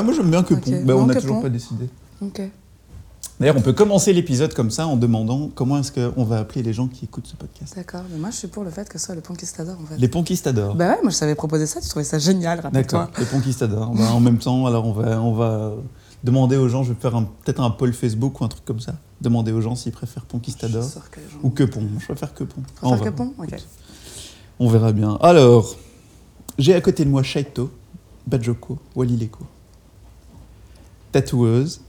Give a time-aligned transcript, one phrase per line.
[0.00, 0.60] Ouais, moi j'aime bien que Ok.
[0.64, 0.70] pont.
[0.84, 1.88] Bah, Non, on n'a toujours pas décidé.
[2.22, 2.42] Ok.
[3.38, 6.74] D'ailleurs, on peut commencer l'épisode comme ça en demandant comment est-ce qu'on va appeler les
[6.74, 7.74] gens qui écoutent ce podcast.
[7.74, 9.96] D'accord, mais moi je suis pour le fait que ce soit le Ponquistador en fait.
[9.96, 10.74] Les ponquistadors.
[10.74, 13.10] Bah ouais, moi je savais proposer ça, tu trouvais ça génial, D'accord, rappelle-toi.
[13.18, 13.90] les ponquistadors.
[13.94, 15.72] Bah, en même temps, alors on va, on va
[16.22, 17.12] demander aux gens, je vais faire
[17.44, 18.92] peut-être un poll Facebook ou un truc comme ça.
[19.22, 21.82] Demander aux gens s'ils préfèrent ponquistador que gens- ou que pont.
[21.98, 22.62] Je préfère que pont.
[23.38, 23.54] Ok.
[24.58, 25.16] On verra bien.
[25.22, 25.76] Alors,
[26.58, 27.70] j'ai à côté de moi Shaito,
[28.26, 29.40] Bajoko, Walileko.
[31.12, 31.80] Tatoueuse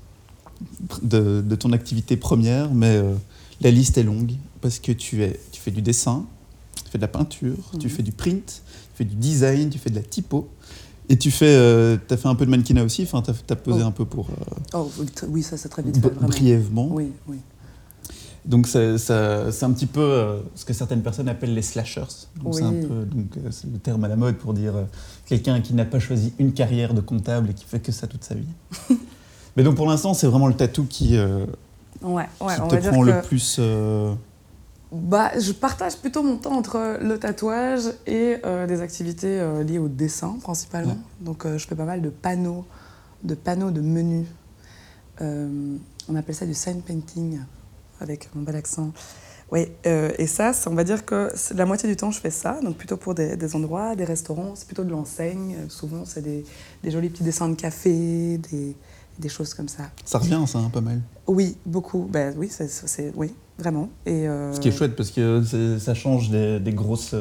[1.01, 3.13] de, de ton activité première, mais euh,
[3.61, 6.25] la liste est longue parce que tu, es, tu fais du dessin,
[6.83, 7.93] tu fais de la peinture, tu Mhm.
[7.93, 10.47] fais du print, tu fais du design, tu fais de la typo.
[11.09, 13.81] Et tu fais, euh, as fait un peu de mannequinat aussi, enfin, tu as, posé
[13.83, 13.87] Oh.
[13.87, 14.89] un peu pour euh, Oh
[15.27, 16.87] oui, ça c'est très vite fait, brièvement.
[16.91, 17.37] Oui, oui.
[18.45, 22.05] Donc c'est un petit peu euh, ce que certaines personnes appellent les slashers.
[22.41, 24.83] Donc c'est un peu donc euh, c'est le terme à la mode pour dire euh,
[25.27, 28.23] quelqu'un qui n'a pas choisi une carrière de comptable et qui fait que ça toute
[28.23, 28.47] sa vie.
[29.55, 31.45] Mais donc pour l'instant c'est vraiment le tatou qui, euh,
[32.01, 33.59] Ouais, ouais, qui on te va dire prend que le plus.
[34.91, 40.37] bah, je partage plutôt mon temps entre le tatouage et des activités liées au dessin
[40.41, 40.97] principalement.
[41.19, 42.65] Donc je fais pas mal de panneaux,
[43.23, 44.25] de panneaux de menus.
[45.19, 47.39] On appelle ça du sign painting
[48.01, 48.91] avec mon bel accent.
[49.51, 52.59] Oui, euh, et ça, on va dire que la moitié du temps, je fais ça,
[52.63, 55.55] donc plutôt pour des, des endroits, des restaurants, c'est plutôt de l'enseigne.
[55.59, 56.45] Euh, Souvent, c'est des,
[56.83, 58.75] des jolis petits dessins de café, des,
[59.19, 59.89] des choses comme ça.
[60.05, 61.01] Ça revient ça hein, pas mal.
[61.27, 62.07] Oui, beaucoup.
[62.09, 63.89] Ben, oui, c'est, oui, vraiment.
[64.05, 65.43] Et, euh, Ce qui est chouette parce que
[65.79, 67.13] ça change des, grosses.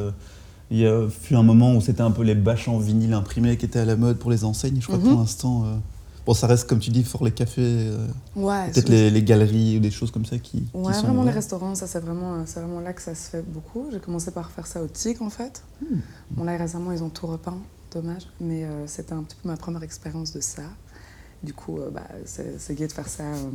[0.70, 3.56] il y a fut un moment où c'était un peu les bâches en vinyle imprimées
[3.56, 4.76] qui étaient à la mode pour les enseignes.
[4.80, 5.10] Je crois que Mhm.
[5.10, 5.74] pour l'instant, euh,
[6.30, 9.78] bon ça reste comme tu dis fort les cafés, euh, Ouais, peut-être les, les galeries
[9.78, 12.34] ou des choses comme ça qui, qui Ouais, sont vraiment les restaurants, ça c'est vraiment,
[12.34, 13.88] euh, c'est vraiment là que ça se fait beaucoup.
[13.90, 15.64] J'ai commencé par faire ça au TIC en fait.
[15.82, 15.98] Hmm.
[16.30, 17.58] Bon là récemment ils ont tout repeint,
[17.92, 20.62] dommage, mais euh, c'était un petit peu ma première expérience de ça.
[21.42, 23.24] Du coup, euh, bah, c'est c'est gai de faire ça.
[23.24, 23.50] euh.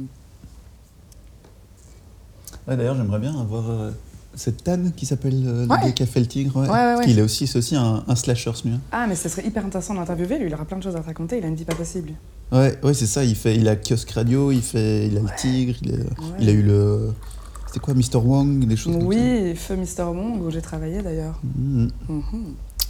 [2.67, 3.91] Ouais, D'ailleurs, j'aimerais bien avoir euh,
[4.35, 5.77] cette Tan qui s'appelle euh, Ouais.
[5.85, 6.55] le Café le Tigre.
[6.57, 7.05] Ouais, ouais, Parce ouais.
[7.05, 8.79] qu'il est aussi, c'est aussi un, un slasher, ce mien.
[8.91, 11.05] Ah, mais ce serait hyper intéressant d'interviewer lui, il aura plein de choses à te
[11.05, 12.11] raconter, il a une vie pas possible.
[12.51, 13.23] Ouais, ouais c'est ça.
[13.23, 16.05] Il, fait, il a kiosque radio, il, fait, il a le Tigre, il,
[16.39, 17.11] il a eu le.
[17.67, 18.17] C'était quoi, Mr.
[18.23, 21.39] Wang, des choses comme ça Oui, Feu Mister Wong, où j'ai travaillé d'ailleurs.
[21.57, 21.89] Mhm.
[22.07, 22.23] Mhm.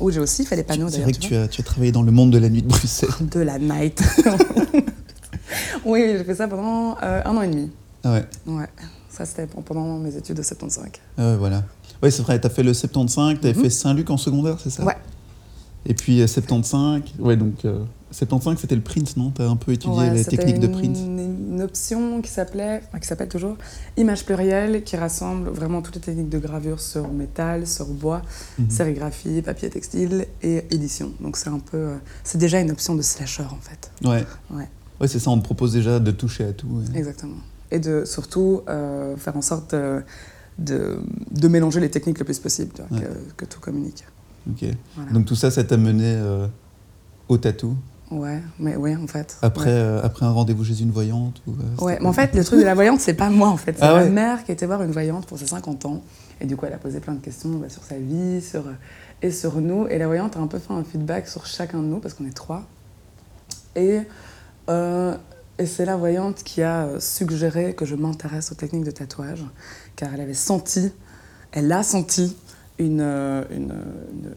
[0.01, 1.09] Où j'ai aussi fait des panneaux C'est d'ailleurs.
[1.09, 3.09] vrai que tu as, tu as travaillé dans le monde de la nuit de Bruxelles.
[3.31, 4.03] De la night.
[5.85, 7.71] oui, j'ai fait ça pendant euh, un an et demi.
[8.03, 8.67] Ah ouais, Ouais,
[9.15, 10.85] ça c'était pendant mes études de 75.
[11.17, 11.63] ah ouais, voilà.
[12.03, 13.63] Ouais, c'est vrai, t'as fait le 75, t'avais Mhm.
[13.63, 14.83] fait Saint-Luc en secondaire, c'est ça?
[14.83, 14.97] Ouais.
[15.87, 19.29] Et puis euh, 75, ouais, donc euh, 75 c'était le print, non?
[19.31, 20.97] T'as un peu étudié Ouais, les techniques de une- print.
[20.97, 23.55] Une, option qui s'appelait, enfin, qui s'appelle toujours
[23.95, 28.21] Image plurielle, qui rassemble vraiment toutes les techniques de gravure sur métal, sur bois,
[28.59, 28.69] Mhm.
[28.69, 31.11] sérigraphie, papier textile et édition.
[31.21, 31.95] Donc c'est un peu, euh,
[32.25, 33.89] c'est déjà une option de slasher en fait.
[34.07, 34.25] Ouais.
[34.51, 34.67] Ouais.
[34.99, 36.67] Ouais, c'est ça, on te propose déjà de toucher à tout.
[36.67, 36.97] ouais.
[36.97, 37.37] Exactement.
[37.71, 39.73] Et de surtout euh, faire en sorte
[40.59, 40.99] de,
[41.31, 43.05] de mélanger les techniques le plus possible, tu vois, Ouais.
[43.37, 44.05] que, que tout communique.
[44.49, 44.65] Ok.
[44.95, 45.11] Voilà.
[45.11, 46.47] Donc tout ça, ça t'a mené euh,
[47.27, 47.75] au tatou?
[48.11, 49.35] Ouais, mais oui, en fait.
[49.41, 49.71] après, Ouais.
[49.71, 52.59] euh, après un rendez-vous chez une voyante ou, euh, Ouais, mais en fait, le truc
[52.59, 53.73] de la voyante, c'est pas moi, en fait.
[53.77, 54.09] C'est Ah ma ouais?
[54.11, 56.03] mère qui était voir une voyante pour ses 50 ans.
[56.39, 58.63] Et du coup, elle a posé plein de questions bah, sur sa vie sur,
[59.23, 59.87] et sur nous.
[59.87, 62.27] Et la voyante a un peu fait un feedback sur chacun de nous, parce qu'on
[62.27, 62.63] est trois.
[63.75, 64.01] Et,
[65.57, 69.45] et c'est la voyante qui a euh, suggéré que je m'intéresse aux techniques de tatouage,
[69.95, 70.91] car elle avait senti,
[71.51, 72.35] elle a senti
[72.77, 73.73] une, euh, une,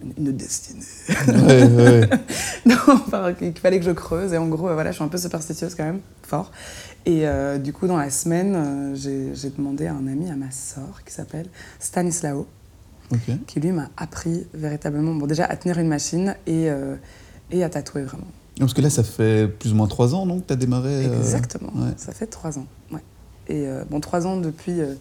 [0.02, 0.84] une, une destinée.
[1.26, 2.10] Ouais, ouais.
[2.66, 4.32] Non, enfin, qu'il fallait que je creuse.
[4.32, 6.52] Et en gros, euh, voilà, je suis un peu superstitieuse quand même, fort.
[7.04, 11.02] Et euh, du coup, dans la semaine, j'ai demandé à un ami, à ma sœur,
[11.04, 11.46] qui s'appelle
[11.80, 12.46] Stanislao,
[13.46, 16.96] qui lui m'a appris véritablement, bon, déjà à tenir une machine et, euh,
[17.50, 18.26] et à tatouer vraiment.
[18.58, 21.18] Parce que là, ça fait plus ou moins trois ans, non, que t'as démarré euh,
[21.18, 21.92] Exactement, ouais.
[21.96, 22.66] ça fait trois ans.
[22.92, 23.02] Ouais.
[23.48, 24.94] Et euh, bon, trois ans depuis euh,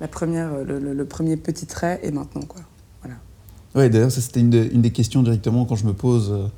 [0.00, 2.62] la première, le, le- le premier petit trait et maintenant, quoi.
[3.02, 3.16] Voilà.
[3.74, 6.50] Ouais, d'ailleurs, ça c'était une, de- une des questions directement quand je me pose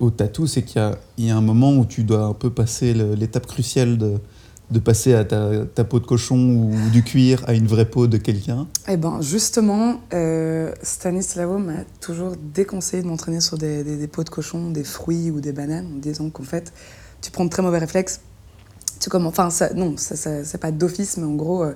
[0.00, 2.34] au tatou, c'est qu'il y a, il y a un moment où tu dois un
[2.34, 4.18] peu passer l'étape cruciale de,
[4.72, 8.16] de passer à ta, peau de cochon ou du cuir à une vraie peau de
[8.16, 8.66] quelqu'un.
[8.88, 10.72] Eh ben justement, euh,
[11.58, 15.86] m'a toujours déconseillé de m'entraîner sur des peaux de cochon, des fruits ou des bananes,
[15.94, 16.72] en disant qu'en fait,
[17.20, 18.20] tu prends de très mauvais réflexes.
[19.00, 21.74] Tu commences, enfin, ça, non, ça, ça- c'est pas d'office, mais en gros, euh,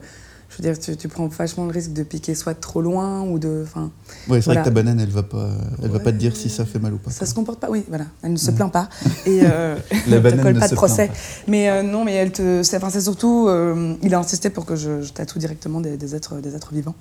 [0.49, 3.39] je veux dire, tu, tu prends vachement le risque de piquer soit trop loin ou
[3.39, 3.91] de, enfin,
[4.29, 4.61] Ouais, c'est Voilà.
[4.63, 5.51] vrai que ta banane, elle va pas,
[5.83, 7.11] elle va pas te dire si ça fait mal ou pas.
[7.11, 7.69] ça se comporte pas.
[7.71, 8.89] Oui, voilà, elle ne se plaint pas
[9.27, 9.77] et euh,
[10.09, 11.09] La banane colle ne pas se de procès.
[11.09, 11.15] pas.
[11.49, 14.65] Mais euh, non, mais elle te, c'est, enfin, c'est surtout, euh, il a insisté pour
[14.67, 16.95] que je, je tatoue directement des, des êtres, des êtres vivants.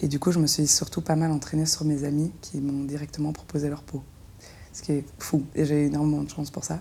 [0.00, 2.84] Et du coup, je me suis surtout pas mal entraînée sur mes amis qui m'ont
[2.84, 4.02] directement proposé leur peau.
[4.72, 5.42] ce qui est fou.
[5.54, 6.80] Et j'ai énormément de chance pour ça.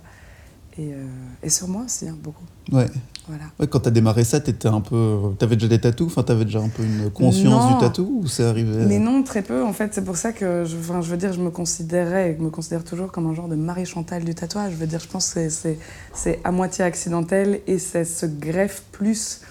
[0.78, 1.06] Et, euh,
[1.44, 2.44] et sur moi aussi, hein, beaucoup.
[2.72, 2.88] Ouais.
[3.28, 3.44] Voilà.
[3.60, 6.68] Ouais, quand t'as démarré ça, un peu, t'avais déjà des tatous, enfin t'avais déjà un
[6.70, 7.74] peu une conscience Non.
[7.74, 9.64] du tatou ou c'est arrivé euh, Mais non, très peu.
[9.64, 12.38] En fait, c'est pour ça que je, enfin, je veux dire, je me considérais et
[12.38, 14.74] je me considère toujours comme un genre de Marie Chantal du tatouage.
[14.74, 19.42] Je veux dire, je pense que c'est à moitié accidentel et ça se greffe plus,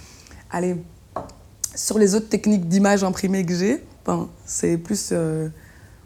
[0.50, 0.76] allez,
[1.74, 3.82] sur les autres techniques d'image imprimée que j'ai.
[4.04, 5.48] Enfin, c'est plus, euh,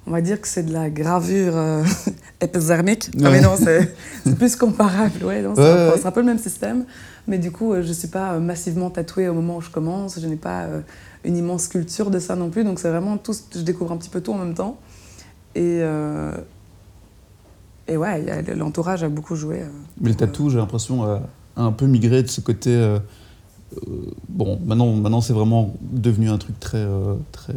[0.07, 1.83] on va dire que c'est de la gravure euh,
[2.41, 3.11] épidermique.
[3.15, 3.41] Ah, mais Ouais.
[3.41, 3.93] non, c'est
[4.37, 5.23] plus comparable.
[5.25, 5.93] Ouais, Ouais, un, peu- ouais.
[5.99, 6.85] c'est un peu le même système.
[7.29, 9.71] Mais du coup, euh, je ne suis pas euh, massivement tatouée au moment où je
[9.71, 10.21] commence.
[10.21, 10.81] Je n'ai pas euh,
[11.25, 12.63] une immense culture de ça non plus.
[12.63, 13.35] Donc c'est vraiment tout.
[13.55, 14.79] Je découvre un petit peu tout en même temps.
[15.57, 16.33] Et, euh,
[17.89, 18.25] et ouais,
[18.55, 19.63] l'entourage a beaucoup joué.
[20.01, 21.23] Mais le tatou, j'ai l'impression, a,
[21.57, 22.97] un peu migré de ce côté.
[24.29, 26.85] bon, maintenant, maintenant c'est vraiment devenu un truc très,
[27.33, 27.55] très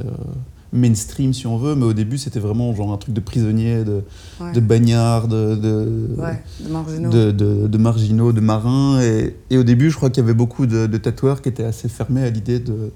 [0.71, 4.03] mainstream, si on veut, mais au début, c'était vraiment genre un truc de prisonnier, de,
[4.39, 4.51] ouais.
[4.51, 7.09] de bagnard, de, de, ouais, de marginaux.
[7.09, 9.01] de, de- de marginaux, de marins.
[9.01, 11.89] Et, et au début, je crois qu'il y avait beaucoup de, tatoueurs qui étaient assez
[11.89, 12.91] fermés à l'idée de,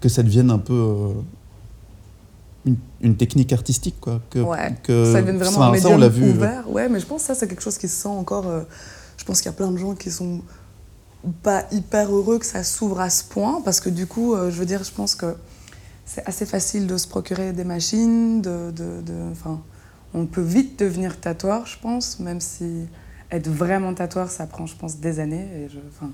[0.00, 0.72] que ça devienne un peu.
[0.72, 1.08] euh,
[2.64, 4.20] une, une technique artistique, quoi.
[4.30, 6.24] Que, Ouais, que- ça devient vraiment un ça, médium on l'a vu.
[6.24, 6.70] euh, ouvert.
[6.70, 8.46] Ouais, mais je pense que ça, c'est quelque chose qui se sent encore.
[8.48, 8.62] euh,
[9.18, 10.40] je pense qu'il y a plein de gens qui sont
[11.42, 14.58] pas hyper heureux que ça s'ouvre à ce point, parce que du coup, euh, je
[14.58, 15.34] veux dire, je pense que
[16.06, 19.60] c'est assez facile de se procurer des machines, de, de, de- enfin,
[20.14, 22.86] on peut vite devenir tatoueur, je pense, même si
[23.30, 25.46] être vraiment tatoueur, ça prend, je pense, des années.
[25.56, 26.10] Et je, enfin,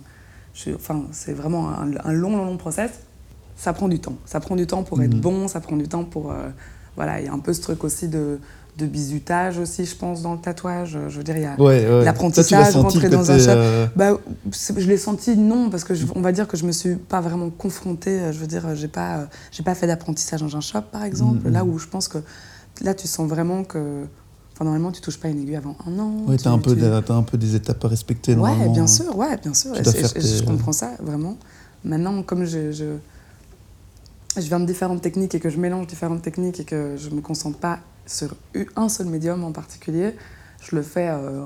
[0.55, 0.71] je-
[1.13, 2.91] c'est vraiment un, un long, long, long process.
[3.55, 4.17] Ça prend du temps.
[4.25, 5.21] Ça prend du temps pour être Mhm.
[5.21, 6.33] bon, ça prend du temps pour...
[6.33, 6.49] euh,
[6.97, 8.39] voilà, il y a un peu ce truc aussi de,
[8.79, 10.99] de bizutage aussi, je pense, dans le tatouage.
[11.09, 11.55] Je veux dire, il y a...
[11.61, 12.05] Ouais, ouais.
[12.05, 13.51] L'apprentissage, rentrer dans un shop.
[13.51, 14.17] euh, Bah,
[14.51, 17.21] je l'ai senti non parce que je- on va dire que je me suis pas
[17.21, 18.19] vraiment confrontée.
[18.19, 21.05] euh, Je veux dire, j'ai pas, euh, j'ai pas fait d'apprentissage dans un shop par
[21.05, 21.47] exemple.
[21.49, 21.53] Mhm.
[21.53, 22.19] Là où je pense que
[22.81, 24.05] là tu sens vraiment que,
[24.55, 26.13] enfin normalement tu touches pas une aiguille avant un an.
[26.27, 28.39] Ouais, tu- t'as un, peu tu- des- t'as un peu des étapes à respecter Ouais,
[28.39, 28.73] normalement.
[28.73, 29.77] bien sûr, ouais, bien sûr.
[29.77, 31.37] Et je, comprends ça vraiment.
[31.85, 32.85] Maintenant, comme je, je,
[34.37, 37.21] je viens de différentes techniques et que je mélange différentes techniques et que je me
[37.21, 38.35] concentre pas sur
[38.77, 40.15] un seul médium en particulier,
[40.63, 41.45] je le fais euh,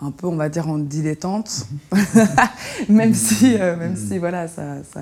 [0.00, 1.66] un peu, on va dire, en dilettante.
[2.88, 5.00] même si, euh, même si voilà, ça, ça,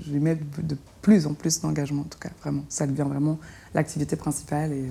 [0.00, 2.62] je lui mets de plus en plus d'engagement, en tout cas, vraiment.
[2.68, 3.38] Ça devient vraiment
[3.74, 4.86] l'activité principale et,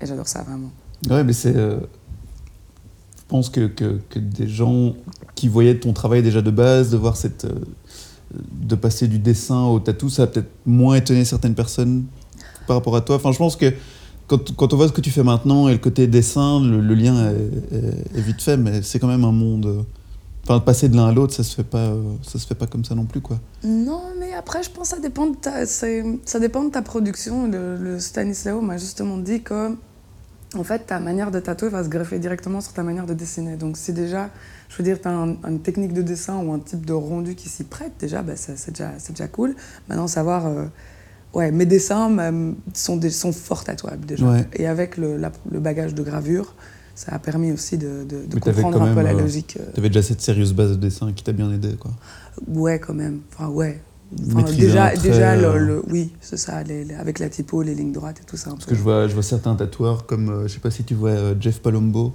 [0.00, 0.70] et j'adore ça, vraiment.
[1.08, 1.54] Ouais, mais c'est.
[1.56, 1.80] euh,
[3.16, 4.94] Je pense que, que, que des gens
[5.34, 7.46] qui voyaient ton travail déjà de base, de voir cette.
[8.32, 12.04] de passer du dessin au tatou, ça a peut-être moins étonné certaines personnes
[12.66, 13.16] par rapport à toi.
[13.16, 13.72] Enfin, je pense que
[14.38, 18.20] quand, on voit ce que tu fais maintenant et le côté dessin, le, lien est,
[18.20, 19.66] vite fait, mais c'est quand même un monde.
[19.66, 19.82] euh,
[20.44, 21.92] Enfin, passer de l'un à l'autre, ça se fait pas,
[22.22, 23.38] ça se fait pas comme ça non plus, quoi.
[23.62, 27.46] Non, mais après, je pense que ça dépend de ta, ça dépend de ta production.
[27.46, 29.76] Le, le Stanislao m'a justement dit que,
[30.56, 33.56] en fait, ta manière de tatouer va se greffer directement sur ta manière de dessiner.
[33.56, 34.30] Donc, si déjà,
[34.70, 37.50] je veux dire, tu as une technique de dessin ou un type de rendu qui
[37.50, 39.54] s'y prête, déjà, bah, c'est déjà, déjà cool.
[39.88, 40.46] Maintenant, savoir.
[40.46, 40.64] euh,
[41.34, 44.26] ouais, mes dessins sont, des, sont fort tatouables déjà.
[44.30, 44.48] Ouais.
[44.54, 46.54] Et avec le, la- le bagage de gravure,
[46.94, 49.56] ça a permis aussi de, de- comprendre un peu la euh, logique.
[49.60, 51.92] euh, T'avais déjà cette sérieuse base de dessin qui t'a bien aidé, quoi.
[52.46, 53.20] Ouais, quand même.
[53.32, 53.80] Enfin, ouais.
[54.36, 57.74] Enfin, déjà, déjà le, euh, le- oui, c'est ça, les- les- avec la typo, les
[57.76, 58.50] lignes droites et tout ça.
[58.50, 58.70] un Parce peu.
[58.72, 61.10] que je vois, je vois certains tatoueurs comme, euh, je sais pas si tu vois
[61.10, 62.12] euh, Jeff Palombo,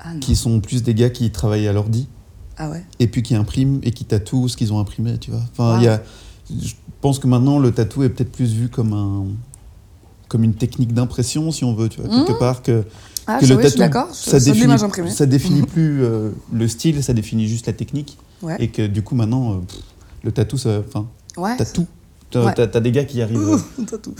[0.00, 2.08] Ah, qui sont plus des gars qui travaillent à l'ordi
[2.56, 5.42] Ah ouais et puis qui impriment et qui tatouent ce qu'ils ont imprimé, tu vois.
[5.52, 5.80] Enfin, Wow.
[5.80, 6.02] il y a,
[6.50, 9.24] je pense que maintenant le tatou est peut-être plus vu comme un
[10.28, 12.38] comme une technique d'impression, si on veut, tu vois, quelque Mhm.
[12.38, 12.82] part que,
[13.26, 14.14] Ah, que le oui, je suis tatou, d'accord.
[14.14, 14.78] ça définit,
[15.10, 18.56] ça définit plus euh, le style, ça définit juste la technique, Ouais.
[18.58, 19.78] et que du coup maintenant, euh, pff,
[20.24, 21.56] le tatou, ça, enfin, Ouais.
[21.56, 21.86] t'as tout.
[22.30, 22.80] T'as Ouais.
[22.80, 23.38] des gars qui arrivent.
[23.38, 24.14] euh, tout dans le tatou.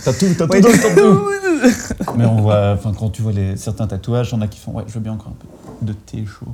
[2.17, 4.59] Mais on voit, enfin, quand tu vois les, certains tatouages, il y en a qui
[4.59, 5.35] font, ouais, je veux bien encore un
[5.81, 6.45] peu de thé chaud.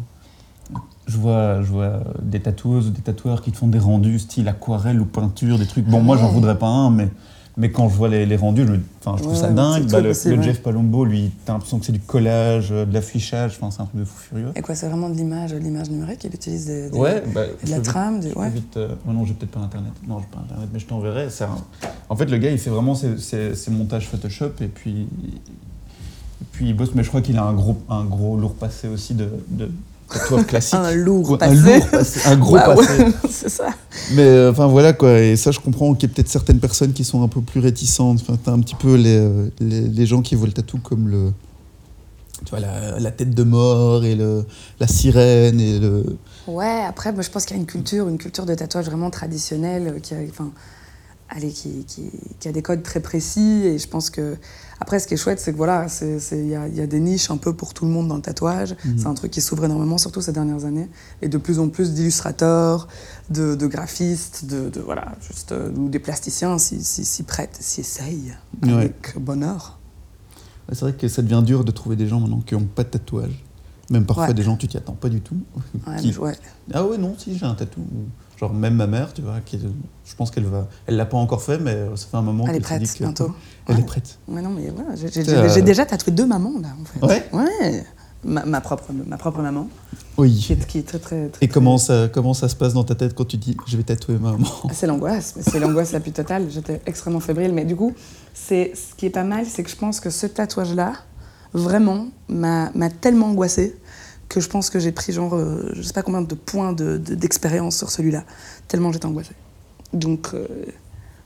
[1.08, 4.48] Je vois, je vois des tatoueuses ou des tatoueurs qui te font des rendus style
[4.48, 5.86] aquarelle ou peinture, des trucs.
[5.86, 7.10] Bon, moi, j'en voudrais pas un, mais,
[7.58, 9.88] mais quand je vois les, les rendus, je, me- enfin, je trouve Ouais, ça dingue.
[9.92, 10.14] Bah, le.
[10.42, 13.86] Jeff Palombo, lui, t'as l'impression que c'est du collage, euh, de l'affichage, enfin, c'est un
[13.88, 14.52] truc de fou furieux.
[14.56, 16.24] Et quoi, c'est vraiment de l'image, l'image numérique?
[16.24, 18.50] Il utilise des, des- Ouais, bah, de la trame, peux ouais.
[18.50, 19.92] vite, euh, ouais, non, j'ai peut-être pas internet.
[20.08, 21.26] Non, j'ai pas internet, mais je t'enverrai.
[21.26, 25.02] un- En fait, le gars, il fait vraiment ses, ses- ses montages Photoshop et puis,
[25.02, 26.92] et puis il bosse.
[26.96, 29.70] Mais je crois qu'il a un gros, un gros lourd passé aussi de, de
[30.48, 30.74] classique.
[30.76, 31.58] Un lourd passé.
[31.58, 33.06] Un lourd passé, un gros Waouh, passé.
[33.30, 33.70] c'est ça.
[34.14, 36.94] Mais euh, enfin voilà quoi, et ça je comprends qu'il y a peut-être certaines personnes
[36.94, 38.20] qui sont un peu plus réticentes.
[38.22, 39.28] Enfin, t'as un petit peu les,
[39.60, 41.32] les, les gens qui voient le tatou comme le.
[42.46, 44.46] Tu vois, la, la tête de mort et le,
[44.80, 46.18] la sirène et le.
[46.48, 49.12] Ouais, après, moi, je pense qu'il y a une culture, une culture de tatouage vraiment
[49.12, 50.52] traditionnelle, euh, qui enfin,
[51.32, 53.64] allez, qui, qui, qui, a des codes très précis.
[53.66, 54.38] Et je pense que.
[54.80, 55.86] Après, ce qui est chouette, c'est que voilà,
[56.32, 58.22] il y a, y a, des niches un peu pour tout le monde dans le
[58.22, 58.76] tatouage.
[58.84, 58.98] Mhm.
[58.98, 60.90] C'est un truc qui s'ouvre énormément, surtout ces dernières années.
[61.22, 62.88] Et de plus en plus d'illustrateurs,
[63.30, 67.58] de, de, graphistes, de, de voilà, juste, euh, ou des plasticiens s'y si, si, prêtent,
[67.60, 68.34] s'y essayent.
[68.64, 69.78] Avec bonheur.
[70.70, 72.90] C'est vrai que ça devient dur de trouver des gens maintenant qui n'ont pas de
[72.90, 73.44] tatouage.
[73.92, 74.34] Même parfois ouais.
[74.34, 75.36] des gens, tu t'y attends pas du tout.
[75.86, 76.18] Ouais, qui...
[76.18, 76.36] ouais.
[76.74, 77.82] Ah ouais, non, si, j'ai un tatou.
[78.42, 81.44] Genre même ma mère, tu vois, qui, je pense qu'elle va, elle l'a pas encore
[81.44, 83.36] fait, mais ça fait un moment qu'elle est prête dit que, bientôt.
[83.68, 83.82] Elle ouais.
[83.82, 84.18] est prête.
[84.28, 85.62] Ouais, non, mais voilà, j'ai euh...
[85.62, 87.06] déjà tatoué deux mamans là, en fait.
[87.06, 87.30] Ouais.
[87.32, 87.84] Ouais.
[88.24, 89.68] Ma, ma, propre, ma propre maman.
[90.18, 90.36] Oui.
[90.36, 92.84] Qui est, qui est très, très, très, Et comment ça, comment ça se passe dans
[92.84, 94.48] ta tête quand tu dis je vais tatouer ma maman?
[94.74, 96.48] C'est l'angoisse, c'est l'angoisse la plus totale.
[96.50, 97.94] J'étais extrêmement fébrile, mais du coup,
[98.34, 100.94] c'est ce qui est pas mal, c'est que je pense que ce tatouage-là,
[101.54, 102.72] vraiment, m'a
[103.02, 103.76] tellement angoissée
[104.32, 107.76] que je pense que j'ai pris genre, euh, je sais pas combien de points d'expérience
[107.76, 108.24] de, sur celui-là,
[108.70, 109.36] tellement j'étais angoissée.
[109.92, 110.48] Donc, euh,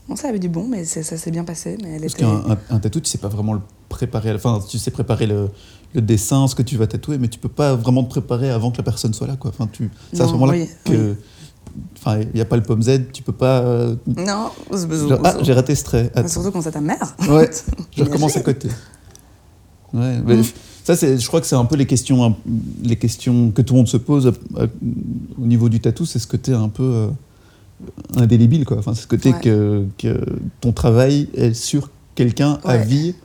[0.09, 1.77] bon, ça avait du bon, mais ça s'est bien passé.
[1.83, 2.23] Mais elle Parce était...
[2.23, 5.49] qu'un un, tatou, tu sais pas vraiment le préparer, enfin, tu sais préparer le,
[5.93, 8.71] le, dessin, ce que tu vas tatouer, mais tu peux pas vraiment te préparer avant
[8.71, 9.51] que la personne soit là, quoi.
[9.51, 11.11] Enfin, tu, c'est à ce moment-là oui, que.
[11.11, 11.15] Oui.
[11.97, 13.59] Enfin, il n'y a pas le pomme Z, tu peux pas.
[13.59, 13.95] Euh...
[14.07, 16.11] Non, genre, ah, j'ai raté ce trait.
[16.27, 17.15] Surtout quand c'est ta mère.
[17.29, 17.51] Ouais,
[17.95, 18.69] je recommence à côté.
[19.93, 20.43] Ouais, mais, mmh.
[20.85, 22.35] Ça, je crois que c'est un peu les questions,
[22.83, 24.65] les questions que tout le monde se pose à, à,
[25.41, 27.07] au niveau du tatou, c'est ce côté un peu euh,
[28.15, 28.77] indélébile, quoi.
[28.77, 29.41] Enfin, c'est ce côté ouais.
[29.41, 30.23] que, que,
[30.61, 32.73] ton travail est sur quelqu'un ouais.
[32.73, 33.15] à vie.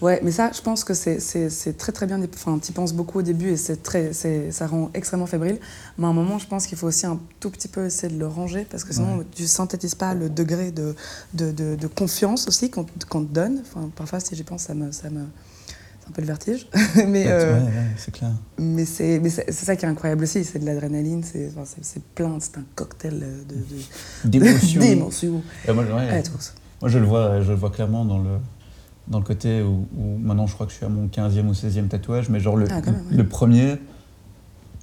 [0.00, 2.18] Ouais, mais ça, je pense que c'est très très bien.
[2.34, 5.58] Enfin, tu y penses beaucoup au début et c'est très, ça rend extrêmement fébrile.
[5.98, 8.18] Mais à un moment, je pense qu'il faut aussi un tout petit peu essayer de
[8.18, 9.26] le ranger parce que sinon, ouais.
[9.34, 10.96] tu synthétises pas le degré de,
[11.34, 13.60] de, de, de confiance aussi qu'on qu te donne.
[13.60, 15.20] Enfin, parfois, si j'y pense, ça me, ça me,
[16.10, 16.66] un peu le vertige.
[17.08, 18.30] mais euh, ouais, ouais, c'est clair.
[18.58, 21.62] Mais c'est ça qui est incroyable aussi, c'est de l'adrénaline, c'est enfin,
[22.14, 23.22] plein, c'est un cocktail
[24.24, 24.80] d'émotions.
[24.80, 25.42] d'émotions.
[25.68, 26.22] moi, ouais,
[26.80, 28.38] moi, je le vois, je le vois clairement dans le
[29.08, 31.52] dans le côté où, où, maintenant je crois que je suis à mon 15e ou
[31.52, 33.76] 16e tatouage, mais genre le, ah, même, le premier,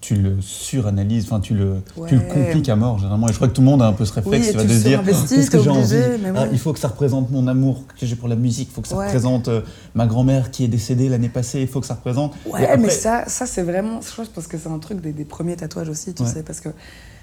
[0.01, 2.09] tu le suranalyses, enfin tu le, ouais.
[2.09, 3.27] tu le compliques à mort généralement.
[3.27, 4.63] Et je crois que tout le monde a un peu ce réflexe, oui, tu vas
[4.63, 5.95] de se dire, qu'est-ce que j'ai envie
[6.35, 8.81] ah, Il faut que ça représente mon amour que j'ai pour la musique, il faut
[8.81, 9.61] que ça représente euh,
[9.95, 12.35] ma grand-mère qui est décédée l'année passée, il faut que ça représente.
[12.45, 12.77] Ouais, après...
[12.77, 15.89] mais ça, ça c'est vraiment, je pense que c'est un truc des, des, premiers tatouages
[15.89, 16.69] aussi, tu sais, parce que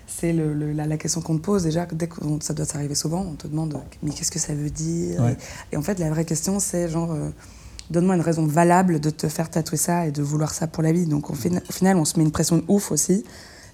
[0.06, 2.94] c'est le, le, la, la, question qu'on te pose déjà, dès que ça doit s'arriver
[2.94, 5.20] souvent, on te demande mais qu'est-ce que ça veut dire?
[5.20, 5.32] Ouais.
[5.70, 7.30] et, et, en fait, la vraie question, c'est genre, euh,
[7.90, 10.92] donne-moi une raison valable de te faire tatouer ça et de vouloir ça pour la
[10.92, 11.06] vie.
[11.06, 13.24] Donc au, fin, au final, on se met une pression de ouf aussi,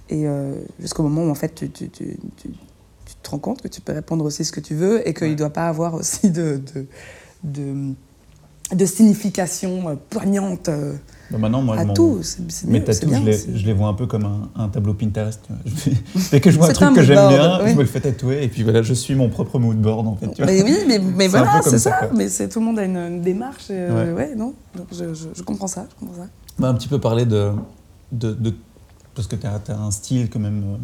[0.09, 2.51] et euh, jusqu'au moment où en fait tu, tu, tu, tu,
[3.23, 5.31] te rends compte que tu peux répondre aussi ce que tu veux et qu'il ne
[5.33, 5.37] ouais.
[5.37, 6.87] doit pas avoir aussi de, de,
[7.45, 7.95] de,
[8.75, 10.71] de signification poignante.
[11.33, 12.21] Euh, maintenant, moi, à tout.
[12.23, 15.41] C'est mes tatous, je, les, je les vois un peu comme un, un tableau Pinterest.
[15.47, 15.63] Tu vois.
[16.15, 17.71] Je dès que je vois un truc un que j'aime bien, oui.
[17.71, 20.17] je me le fais tatouer et puis voilà, je suis mon propre mood board en
[20.17, 20.29] fait.
[20.29, 20.47] Tu vois.
[20.51, 22.01] Mais oui, mais, mais voilà, c'est ça.
[22.01, 23.71] ça mais tout le monde a une, une démarche.
[23.71, 24.29] Et, euh, ouais.
[24.29, 24.35] ouais.
[24.35, 25.87] non, Donc je, je, je, comprends ça.
[25.91, 26.29] Je comprends ça.
[26.59, 27.53] Bah, un petit peu parler de,
[28.13, 28.55] de, de
[29.15, 30.79] parce que tu as, as, un style quand même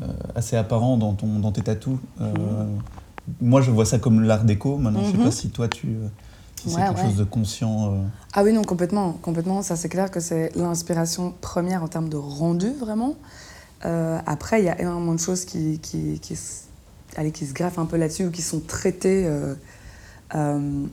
[0.00, 1.98] euh, assez apparent dans, ton, dans tes tatous.
[2.20, 2.66] Euh, mmh.
[3.40, 4.76] Moi, je vois ça comme l'art déco.
[4.76, 5.06] Maintenant, mmh.
[5.06, 5.96] je sais pas si toi tu
[6.62, 7.04] si c'est quelque ouais.
[7.04, 7.94] chose de conscient.
[7.94, 7.98] Euh...
[8.32, 9.12] Ah oui, non, complètement.
[9.12, 9.62] complètement.
[9.62, 13.16] Ça, c'est clair que c'est l'inspiration première en termes de rendu, vraiment.
[13.84, 16.38] Euh, après, il y a énormément de choses qui, qui, qui,
[17.16, 20.86] allez, qui se greffent un peu là-dessus ou qui sont traitées euh,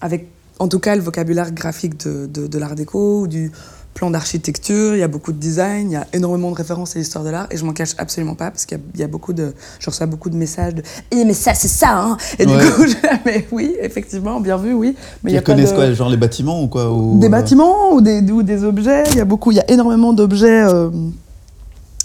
[0.00, 3.50] avec, en tout cas, le vocabulaire graphique de, de, de l'art déco ou du
[3.94, 6.98] plan d'architecture, il y a beaucoup de design, il y a énormément de références à
[6.98, 9.32] l'histoire de l'art et je m'en cache absolument pas parce qu'il y, y, a beaucoup
[9.32, 12.16] de, je reçois beaucoup de messages de eh, mais ça c'est ça hein!
[12.38, 12.64] Et ouais.
[12.64, 12.94] du coup je,
[13.26, 14.96] mais oui effectivement bien vu oui.
[15.22, 15.76] Mais Ils il y a connaissent de...
[15.76, 17.18] quoi genre les bâtiments ou quoi ou...
[17.18, 20.12] des bâtiments ou des, ou des objets il y a beaucoup il y a énormément
[20.12, 20.90] d'objets euh,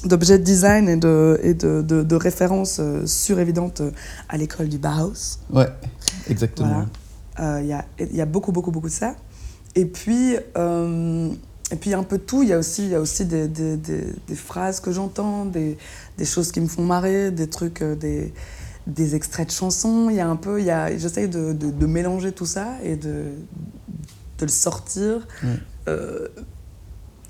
[0.03, 3.81] d'objets de design et de, et de, de, de références euh, surévidentes
[4.29, 5.39] à l'école du Bauhaus.
[5.51, 5.67] Ouais
[6.29, 6.67] exactement.
[6.67, 6.73] Il
[7.37, 7.57] voilà.
[7.57, 9.15] euh, y, a, y a beaucoup beaucoup beaucoup de ça.
[9.75, 11.29] Et puis euh,
[11.71, 13.47] et puis un peu de tout, il y a aussi, il y a aussi des,
[13.47, 15.77] des, des, des phrases que j'entends, des,
[16.17, 18.33] des, choses qui me font marrer, des trucs, euh, des,
[18.85, 20.09] des extraits de chansons.
[20.11, 22.67] Il y a un peu, il y a, j'essaye de, de, de, mélanger tout ça
[22.83, 23.31] et de,
[24.37, 25.27] de le sortir.
[25.41, 25.47] Mmh.
[25.87, 26.27] Euh,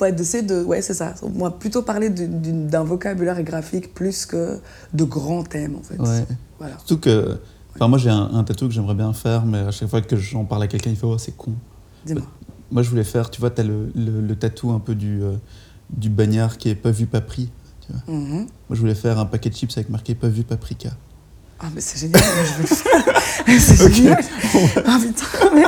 [0.01, 1.13] ouais, d'essayer de, ouais, c'est ça.
[1.33, 4.59] Moi, plutôt parler d'un vocabulaire graphique plus que
[4.93, 5.97] de grands thèmes, en fait.
[5.97, 6.25] Ouais.
[6.59, 6.77] Voilà.
[6.79, 7.37] Surtout que,
[7.73, 10.17] enfin, moi j'ai un, un tatou que j'aimerais bien faire, mais à chaque fois que
[10.17, 11.53] j'en parle à quelqu'un, il fait oh c'est con.
[12.05, 12.23] Dis-moi
[12.71, 15.21] moi je voulais faire, tu vois, tu as le, le, le, tatou un peu du,
[15.21, 15.33] euh,
[15.89, 17.49] du bagnard qui est pas vu, pas pris.
[17.81, 18.15] Tu vois.
[18.15, 18.37] Mm -hmm.
[18.37, 20.89] Moi je voulais faire un paquet de chips avec marqué pas vu, paprika.
[21.59, 23.21] Ah, mais c'est génial, moi, je veux le faire.
[23.61, 23.93] c'est okay.
[23.93, 24.23] génial.
[24.85, 25.63] Ah, putain, mais,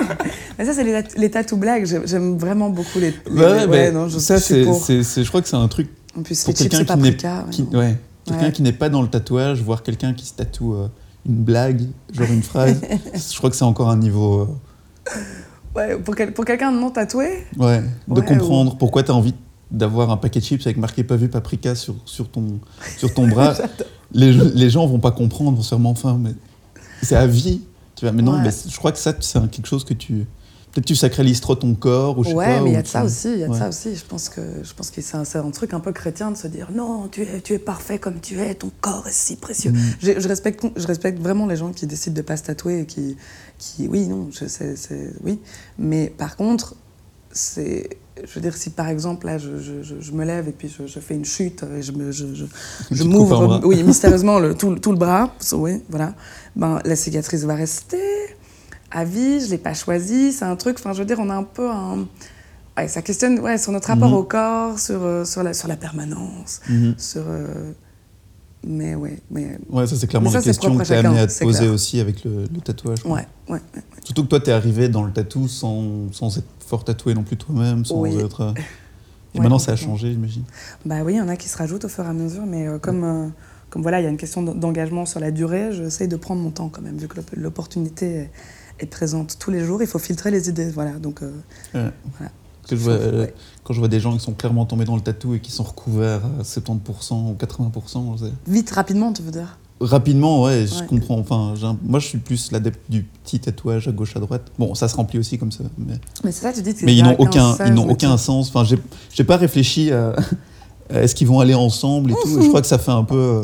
[0.57, 1.85] mais ça, c'est les, les tatous blagues.
[2.05, 3.11] J'aime vraiment beaucoup les.
[3.11, 4.85] les ouais, ouais, ouais non, je, ça, c'est pour...
[4.85, 5.87] je crois que c'est un truc.
[6.17, 7.45] En plus, pour chips, c'est paprika.
[7.51, 10.87] Qui, ouais, quelqu'un qui n'est pas dans le tatouage, voir quelqu'un qui se tatoue euh,
[11.25, 12.81] une blague, genre une phrase,
[13.31, 14.41] je crois que c'est encore un niveau.
[14.41, 15.19] euh,
[15.77, 19.15] Ouais, pour, quel- pour quelqu'un de non tatoué, ouais, de Ouais, comprendre pourquoi tu as
[19.15, 19.33] envie
[19.69, 22.59] d'avoir un paquet de chips avec marqué pas vu paprika sur, sur, ton,
[22.97, 23.53] sur ton bras.
[24.11, 26.31] les, les gens vont pas comprendre, vont se faire mais enfin, mais
[27.03, 27.61] c'est à vie.
[27.95, 30.25] Tu vois, mais non, mais je crois que ça, c'est quelque chose que tu.
[30.77, 32.61] Peut-être tu sacralises trop ton corps ou je sais ouais, pas.
[32.61, 33.57] mais il y a de ça aussi, il y a de Ouais.
[33.57, 33.95] ça aussi.
[33.95, 36.67] Je pense que, je pense que c'est un, truc un peu chrétien de se dire
[36.71, 39.71] non, tu es, tu es parfait comme tu es, ton corps est si précieux.
[39.71, 39.77] Mm.
[39.99, 42.85] Je, je respecte, je respecte vraiment les gens qui décident de pas se tatouer et
[42.85, 43.17] qui,
[43.57, 45.39] qui oui, non, je, c'est- oui.
[45.79, 46.75] Mais par contre,
[47.31, 47.89] c'est,
[48.23, 50.69] je veux dire, si par exemple là, je, je, je- je me lève et puis
[50.85, 51.91] je, fais une chute et je
[53.03, 56.13] m'ouvre, oui, mystérieusement le, tout, le- tout le bras, oui, voilà.
[56.55, 57.97] Ben la cicatrice va rester
[58.91, 59.39] à vie.
[59.41, 60.31] Je l'ai pas choisi.
[60.33, 60.77] C'est un truc.
[60.79, 62.07] Enfin, je veux dire, on a un peu un
[62.77, 64.15] Ouais, ça questionne ouais, sur notre rapport Mhm.
[64.17, 66.93] au corps, sur, euh, sur, la, sur la permanence, Mhm.
[66.99, 67.23] sur...
[67.25, 67.71] euh,
[68.67, 69.57] Mais ouais, mais...
[69.69, 71.73] Ouais, ça c'est clairement ça, question que tu es amené à te poser clair.
[71.73, 72.99] aussi avec le, le tatouage.
[73.05, 73.81] Ouais, ouais, ouais.
[74.03, 77.23] Surtout que toi, tu es arrivé dans le tatou sans, sans être fort tatoué non
[77.23, 78.15] plus toi-même, sans Oui.
[78.19, 78.41] être.
[78.41, 78.51] euh,
[79.33, 80.43] Et maintenant, ça a changé, j'imagine.
[80.85, 82.67] Bah oui, il y en a qui se rajoutent au fur et à mesure, mais
[82.67, 83.31] euh, comme,
[83.71, 86.51] comme voilà, il y a une question d'engagement sur la durée, j'essaye de prendre mon
[86.51, 88.29] temps quand même, vu que l'op- l'opportunité
[88.79, 90.91] est, est présente tous les jours, il faut filtrer les idées, voilà.
[90.93, 91.31] Donc, euh,
[91.73, 91.91] Ouais.
[92.17, 92.31] Voilà.
[92.61, 93.33] Parce que je vois, euh, Ouais.
[93.63, 95.63] Quand je vois des gens qui sont clairement tombés dans le tatou et qui sont
[95.63, 98.31] recouverts à 70% ou 80%, je sais.
[98.47, 99.57] vite, rapidement, tu veux dire?
[99.79, 101.19] Rapidement, ouais, je comprends.
[101.19, 101.53] Enfin,
[101.83, 104.41] moi, je suis plus l'adepte du petit tatouage à gauche, à droite.
[104.57, 105.65] Bon, ça se remplit aussi comme ça.
[105.77, 105.93] Mais,
[106.23, 107.91] Mais c'est ça, tu dis que c'est mais ils n'ont aucun, 15, ils n'ont 16,
[107.91, 108.49] aucun sens.
[108.49, 108.63] Enfin,
[109.13, 110.15] j'ai pas réfléchi à,
[110.89, 112.39] à est-ce qu'ils vont aller ensemble et tout.
[112.39, 113.43] Et je crois que ça fait un peu euh,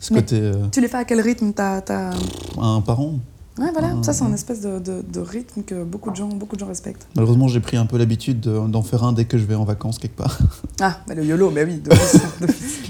[0.00, 2.10] ce Mais- côté euh, Tu les fais à quel rythme t'as, t'as-
[2.58, 3.16] un parent.
[3.56, 4.34] Ouais, voilà, Ah, ça c'est un ouais.
[4.34, 7.06] espèce de, de- de rythme que beaucoup de gens, beaucoup de gens respectent.
[7.14, 9.64] Malheureusement, j'ai pris un peu l'habitude de- d'en faire un dès que je vais en
[9.64, 10.38] vacances quelque part.
[10.80, 12.20] Ah, bah, le YOLO, bah oui, d'office.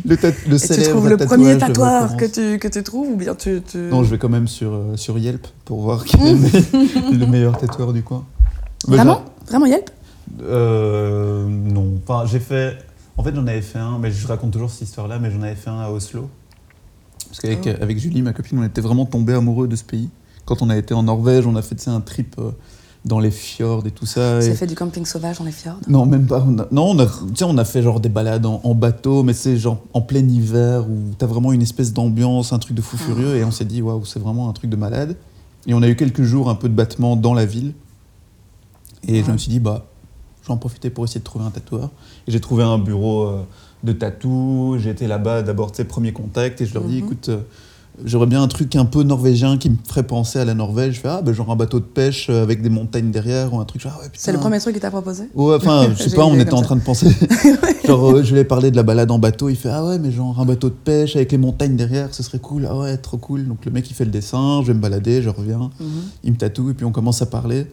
[0.07, 2.83] Le, tat- le Et tu trouves le tatouage premier de tatoueur que tu, que tu
[2.83, 3.61] trouves ou bien tu...
[3.61, 3.77] tu...
[3.77, 7.19] Non, je vais quand même sur, euh, sur Yelp pour voir qui est le, me-
[7.19, 8.25] le meilleur tatoueur du coin.
[8.89, 9.91] Mais Vraiment Vraiment Yelp
[10.41, 11.95] euh, Non.
[12.07, 12.79] Enfin, j'ai fait.
[13.19, 15.55] En fait, j'en avais fait un, mais je raconte toujours cette histoire-là, mais j'en avais
[15.55, 16.29] fait un à Oslo.
[17.29, 17.83] Parce qu'avec Oh.
[17.83, 20.09] avec Julie, ma copine, on était vraiment tombés amoureux de ce pays.
[20.45, 22.51] Quand on a été en Norvège, on a fait tu un trip euh,
[23.05, 24.41] dans les fjords et tout ça.
[24.41, 25.77] J'ai et- fait du camping sauvage dans les fjords.
[25.89, 26.45] Non, même pas.
[26.47, 28.75] On a- Non, on a, tu sais, on a fait genre des balades en, en
[28.75, 32.77] bateau, mais c'est genre en plein hiver où t'as vraiment une espèce d'ambiance, un truc
[32.77, 33.05] de fou Ah.
[33.05, 35.17] furieux, et on s'est dit, waouh, c'est vraiment un truc de malade.
[35.67, 37.73] Et on a eu quelques jours un peu de battement dans la ville.
[39.07, 39.33] Et je Ouais.
[39.33, 39.87] me suis dit, bah,
[40.43, 41.91] je vais en profiter pour essayer de trouver un tatoueur.
[42.27, 43.43] Et j'ai trouvé un bureau euh,
[43.83, 44.77] de tatou.
[44.79, 47.05] J'ai été là-bas d'abord, tu sais, premier contact, et je leur dis, Mhm.
[47.05, 47.29] écoute.
[47.31, 47.41] euh,
[48.05, 50.95] J'aurais bien un truc un peu norvégien qui me ferait penser à la Norvège.
[50.97, 53.61] Je fais, ah, ben, genre un bateau de pêche euh, avec des montagnes derrière ou
[53.61, 53.83] un truc.
[53.87, 55.25] ah ouais, C'est le premier truc qu'il t'a proposé?
[55.35, 57.07] Ouais, enfin, je sais pas, on était en train de penser.
[57.87, 59.49] genre, euh, je lui ai parlé de la balade en bateau.
[59.49, 62.25] Il fait Ah ouais, mais genre un bateau de pêche avec les montagnes derrière, ce
[62.25, 62.67] serait cool.
[62.69, 63.47] Ah ouais, trop cool.
[63.47, 65.87] Donc le mec, il fait le dessin, je vais me balader, je reviens, Mhm.
[66.25, 67.67] il me tatoue, et puis on commence à parler.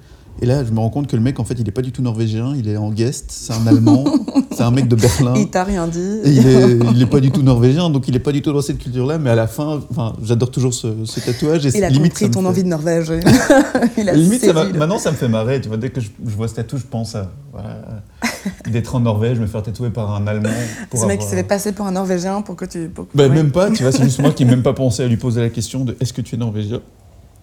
[0.43, 1.91] Et là, je me rends compte que le mec, en fait, il est pas du
[1.91, 4.06] tout norvégien, il est en guest, c'est un Allemand,
[4.51, 5.36] c'est un mec de Berlin.
[5.36, 5.99] Il t'a rien dit.
[6.23, 8.51] Et il est, il est pas du tout norvégien, donc il est pas du tout
[8.51, 9.82] dans cette culture-là, mais à la fin,
[10.23, 11.67] j'adore toujours ce, ce tatouage.
[11.67, 13.12] Et Il a limite, compris ton fait- envie de Norvège.
[13.99, 16.36] il a Limite, ça maintenant ça me fait marrer, tu vois, dès que je, je
[16.36, 18.01] vois ce tatou, je pense à voilà,
[18.67, 20.49] d'être en Norvège, me faire tatouer par un Allemand.
[20.89, 22.89] Pour Ce mec avoir- s'est fait passer pour un Norvégien pour que tu...
[22.89, 23.30] pour- Bah, ouais.
[23.30, 25.39] Même pas, tu vois, c'est juste moi qui n'ai même pas pensé à lui poser
[25.41, 26.80] la question de est-ce que tu es norvégien?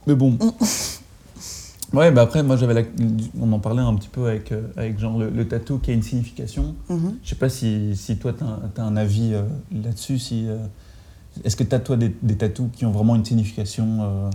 [0.08, 0.36] Mais bon.
[1.92, 1.96] Mm.
[1.98, 2.88] Ouais, bah après, moi j'avais la-
[3.40, 5.94] on en parlait un petit peu avec, euh, avec genre le, le tatou qui a
[5.94, 6.74] une signification.
[6.88, 7.16] Mhm.
[7.22, 8.44] Je sais pas si, si toi tu
[8.80, 10.18] as, un avis euh, là-dessus.
[10.18, 10.58] Si, euh,
[11.44, 14.34] Est-ce que tu as toi des, des tatous qui ont vraiment une signification euh, pour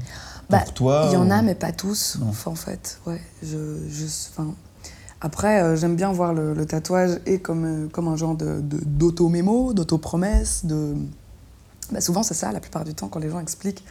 [0.49, 2.29] Bah, toi Il y en a, mais pas tous, Non.
[2.29, 2.99] enfin, en fait.
[3.05, 4.05] Ouais, je, je,
[5.21, 10.65] après, j'aime bien voir le, le tatouage et comme, comme un genre de- d'auto-mémo, d'auto-promesse.
[10.65, 10.95] De...
[11.91, 13.83] Bah, souvent, c'est ça, la plupart du temps, quand les gens expliquent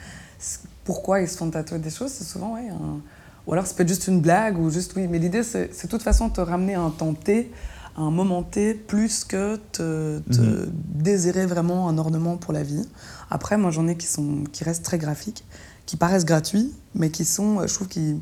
[0.85, 3.01] pourquoi ils se font tatouer des choses, c'est souvent, ouais, un-
[3.47, 5.07] ou alors ça peut être juste une blague, ou juste, oui.
[5.09, 7.51] Mais l'idée, c'est c'est de toute façon te ramener à un temps T,
[7.97, 10.73] à un moment T, plus que te, te Mhm.
[10.95, 12.85] désirer vraiment un ornement pour la vie.
[13.31, 15.45] Après, moi, j'en ai qui, sont, qui restent très graphiques,
[15.87, 18.21] qui paraissent gratuits, mais qui sont, euh, je trouve, qui,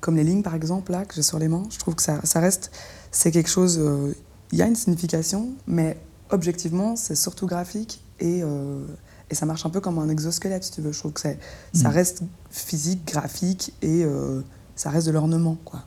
[0.00, 2.20] comme les lignes par exemple, là, que j'ai sur les mains, je trouve que ça,
[2.24, 2.70] ça reste,
[3.10, 4.12] c'est quelque chose, euh,
[4.52, 5.96] il y a une signification, mais
[6.30, 8.84] objectivement, c'est surtout graphique et, euh,
[9.30, 10.92] et ça marche un peu comme un exosquelette, si tu veux.
[10.92, 11.30] Je trouve que ça
[11.74, 11.86] Mm.
[11.86, 14.42] reste physique, graphique et euh,
[14.76, 15.80] ça reste de l'ornement, quoi.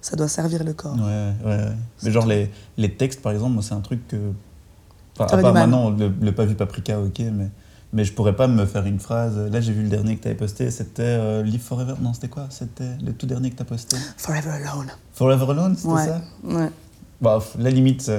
[0.00, 0.96] Ça doit servir le corps.
[0.96, 1.72] Ouais, ouais, ouais.
[2.02, 4.16] Mais genre les, les textes, par exemple, moi, c'est un truc que.
[5.18, 7.50] Enfin, à part maintenant, le, le pas vu paprika, ok, mais,
[7.92, 9.36] mais je pourrais pas me faire une phrase.
[9.36, 11.94] Là, j'ai vu le dernier que tu avais posté, c'était euh, Live Forever.
[12.00, 12.46] Non, c'était quoi?
[12.50, 14.90] C'était le tout dernier que tu as posté Forever alone.
[15.12, 16.04] Forever Alone, c'était Ouais.
[16.06, 16.20] ça?
[16.44, 16.70] ouais.
[17.20, 18.10] Bah, la limite,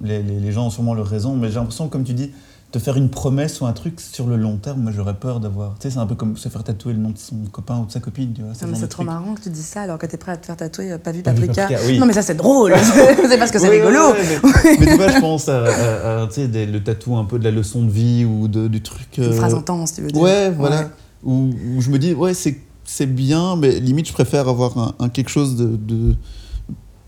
[0.00, 2.32] les, les- les gens ont sûrement leur raison, mais j'ai l'impression, comme tu dis,
[2.70, 5.74] te faire une promesse ou un truc sur le long terme, moi j'aurais peur d'avoir.
[5.78, 7.86] Tu sais, c'est un peu comme se faire tatouer le nom de son copain ou
[7.86, 8.52] de sa copine, tu vois.
[8.52, 9.06] ce Non, mais c'est trop truc.
[9.14, 11.10] marrant que tu dis ça alors que t'es prêt à te faire tatouer euh, pas
[11.12, 11.62] vu Pas vu paprika.
[11.68, 11.98] paprika, oui.
[11.98, 12.74] Non, mais ça c'est drôle.
[13.28, 14.12] c'est parce que c'est Oui, oui, rigolo.
[14.12, 17.24] oui, mais, mais tu vois, je pense à, à- à, tu sais, le tatou un
[17.24, 19.16] peu de la leçon de vie ou de, du truc.
[19.16, 20.20] Une euh, phrase intense, tu veux dire.
[20.20, 20.90] Ouais, voilà.
[21.24, 24.94] Où, où je me dis, ouais, c'est, c'est bien, mais limite, je préfère avoir un,
[24.98, 26.14] un quelque chose de, de,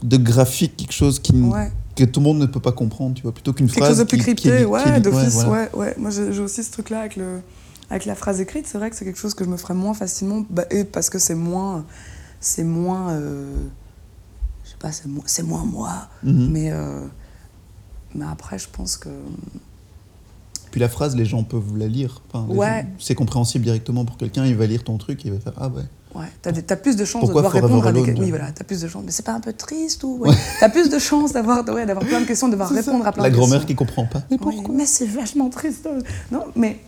[0.05, 1.71] de graphique, quelque chose qui, Ouais.
[2.07, 3.91] Que tout le monde ne peut pas comprendre, tu vois, plutôt qu'une Quelque phrase.
[3.91, 5.51] chose de plus qui- qui crypté, qui ouais, d'office, voilà.
[5.51, 5.95] ouais, ouais.
[5.99, 7.41] Moi, j'ai aussi ce truc-là avec, le,
[7.91, 8.67] avec la phrase écrite.
[8.67, 11.11] C'est vrai que c'est quelque chose que je me ferais moins facilement, bah, et parce
[11.11, 11.85] que c'est moins,
[12.41, 13.55] c'est moins, euh,
[14.65, 16.09] je sais pas, c'est moins, c'est moins moi.
[16.23, 16.49] Mhm.
[16.51, 17.01] Mais, euh,
[18.15, 19.09] mais après, je pense que,
[20.71, 22.23] Puis la phrase, les gens peuvent la lire.
[22.33, 22.83] Enfin, les Ouais.
[22.83, 25.53] gens- c'est compréhensible directement pour quelqu'un, il va lire ton truc et il va faire
[25.57, 25.83] Ah ouais.
[26.15, 28.25] ouais, t'as des- t'as plus de chances Pourquoi de devoir répondre à des questions.
[28.25, 29.03] Oui, voilà, t'as plus de chances.
[29.05, 30.31] Mais c'est pas un peu triste ou ouais.
[30.61, 32.91] T'as plus de chances d'avoir, ouais, d'avoir plein de questions, de devoir C'est ça.
[32.91, 33.67] répondre à plein La de grand-mère questions.
[33.69, 34.23] qui comprend pas.
[34.31, 34.75] Mais Oui, pourquoi?
[34.75, 35.89] Mais c'est vachement triste.
[36.31, 36.79] Non, mais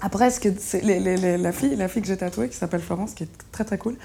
[0.00, 2.56] après, ce que c'est les- les- les- la fille, la fille que j'ai tatouée, qui
[2.56, 3.96] s'appelle Florence, qui est très très cool.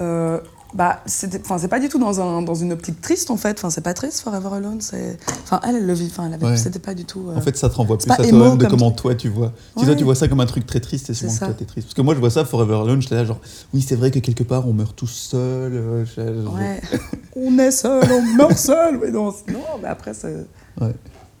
[0.00, 0.40] euh,
[0.74, 3.58] bah, c'est pas du tout dans, un, dans une optique triste en fait.
[3.58, 4.80] Enfin, c'est pas triste Forever Alone.
[4.80, 6.08] C'est, enfin, elle, elle le vit.
[6.10, 6.56] Enfin, elle avait- Ouais.
[6.56, 7.28] c'était pas du tout.
[7.30, 9.28] euh, En fait, ça te renvoie c'est plus à toi-même de comme comment toi tu
[9.28, 9.52] vois.
[9.76, 9.86] Si Ouais.
[9.86, 11.86] toi tu vois ça comme un truc très triste, c'est souvent que toi t'es triste.
[11.86, 13.40] Parce que moi je vois ça, Forever Alone, j'étais là genre,
[13.72, 15.72] oui c'est vrai que quelque part on meurt tous seuls.
[15.74, 16.04] euh,
[16.48, 16.80] ouais.
[17.36, 18.98] on est seul, on meurt seul.
[19.00, 20.46] Mais non, non, mais après, c'est.
[20.80, 20.94] Ouais.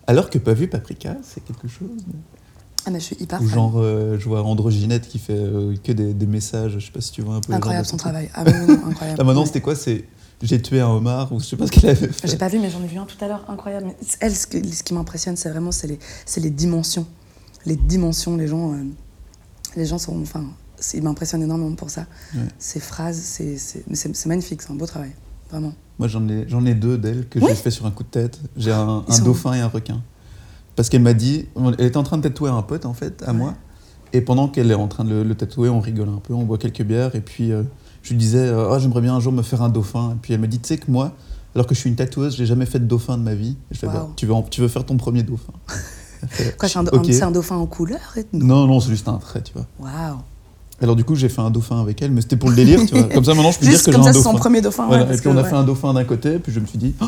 [0.06, 1.88] Alors que pas vu Paprika, c'est quelque chose.
[2.86, 3.54] Ah, je suis hyper Ou fan.
[3.54, 7.00] genre, euh, je vois Androginette qui fait euh, que des, des messages, je sais pas
[7.00, 7.52] si tu vois un peu.
[7.52, 8.28] Incroyable son travail.
[8.34, 9.18] Ah oui, non, incroyable.
[9.18, 9.46] Là maintenant Ouais.
[9.46, 10.04] c'était quoi C'est
[10.42, 12.28] j'ai tué un homard ou je sais pas ce qu'elle avait fait.
[12.28, 13.86] J'ai pas vu, mais j'en ai vu un tout à l'heure, incroyable.
[13.86, 15.98] Mais elle, ce, qui m'impressionne, c'est vraiment c'est les,
[16.36, 17.06] les dimensions.
[17.66, 18.82] Les dimensions, les gens, euh,
[19.76, 20.44] les gens sont, enfin,
[20.92, 22.06] ils m'impressionnent énormément pour ça.
[22.34, 22.42] Ouais.
[22.58, 25.12] Ces phrases, c'est, magnifique, c'est un beau travail,
[25.50, 25.72] vraiment.
[25.98, 27.46] Moi j'en ai, ai deux d'elle que Oui.
[27.48, 28.38] j'ai fait sur un coup de tête.
[28.56, 30.02] J'ai un, dauphin et un requin.
[30.76, 31.46] Parce qu'elle m'a dit,
[31.78, 33.36] elle était en train de tatouer un pote en fait, à Ouais.
[33.36, 33.54] moi.
[34.12, 36.42] Et pendant qu'elle est en train de le, le tatouer, on rigole un peu, on
[36.44, 37.14] boit quelques bières.
[37.16, 37.62] Et puis euh,
[38.02, 40.12] je lui disais, oh, j'aimerais bien un jour me faire un dauphin.
[40.12, 41.12] Et puis elle m'a dit, tu sais que moi,
[41.54, 43.56] alors que je suis une tatoueuse, j'ai jamais fait de dauphin de ma vie.
[43.70, 43.92] Et je fais, Wow.
[43.92, 45.52] bah, tu, veux, en- tu veux faire ton premier dauphin
[46.58, 49.52] Quoi, c'est un, un- dauphin en couleur et Non, non, c'est juste un trait, tu
[49.52, 49.66] vois.
[49.78, 50.16] Waouh.
[50.80, 52.94] Alors du coup, j'ai fait un dauphin avec elle, mais c'était pour le délire, tu
[52.94, 53.02] vois.
[53.14, 54.32] Comme ça, maintenant, je peux Juste dire que j'ai comme un ça, c'est dauphin.
[54.32, 54.86] son premier dauphin.
[54.86, 55.48] Voilà, ouais, parce et puis on a ouais.
[55.48, 57.04] fait un dauphin d'un côté, puis je me suis dit, oh,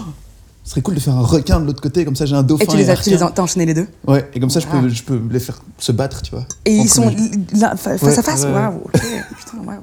[0.66, 2.64] ce serait cool de faire un requin de l'autre côté, comme ça j'ai un dauphin.
[2.64, 4.50] Et tu les un as, tu les as t'as enchaîné les deux Ouais, et comme
[4.50, 4.80] ça je Ah.
[4.80, 6.44] peux, je peux les faire se battre, tu vois.
[6.64, 7.14] Et En ils sont
[7.54, 8.42] là, fa- face Ouais, à face.
[8.44, 8.92] Waouh, ok.
[9.38, 9.80] Putain, waouh.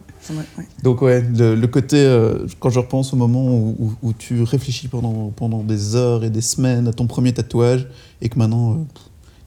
[0.57, 0.65] Ouais.
[0.83, 4.43] Donc ouais, le, le côté, euh, quand je repense au moment où, où- où tu
[4.43, 7.87] réfléchis pendant, pendant des heures et des semaines à ton premier tatouage,
[8.21, 8.75] et que maintenant, euh,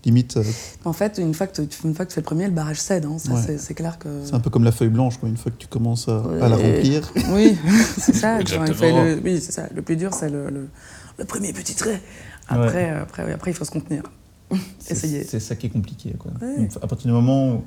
[0.06, 0.42] limite, euh,
[0.86, 2.78] En fait, une fois, que tu, une fois que tu fais le premier, le barrage
[2.80, 3.04] cède.
[3.04, 3.16] hein.
[3.18, 3.56] Ça, Ouais.
[3.58, 4.08] c'est, clair que.
[4.24, 5.28] c'est un peu comme la feuille blanche, quoi.
[5.28, 7.10] une fois que tu commences à, à la remplir.
[7.34, 7.56] Oui,
[7.98, 8.38] c'est ça.
[8.38, 9.64] le, oui, c'est ça.
[9.74, 10.68] Le plus dur, c'est le, le,
[11.18, 12.00] le premier petit trait.
[12.48, 14.02] Après, après, après, il faut se contenir.
[14.90, 15.24] Essayer.
[15.24, 16.14] C'est ça qui est compliqué.
[16.18, 16.30] Quoi.
[16.40, 16.68] Ouais.
[16.80, 17.64] À partir du moment où,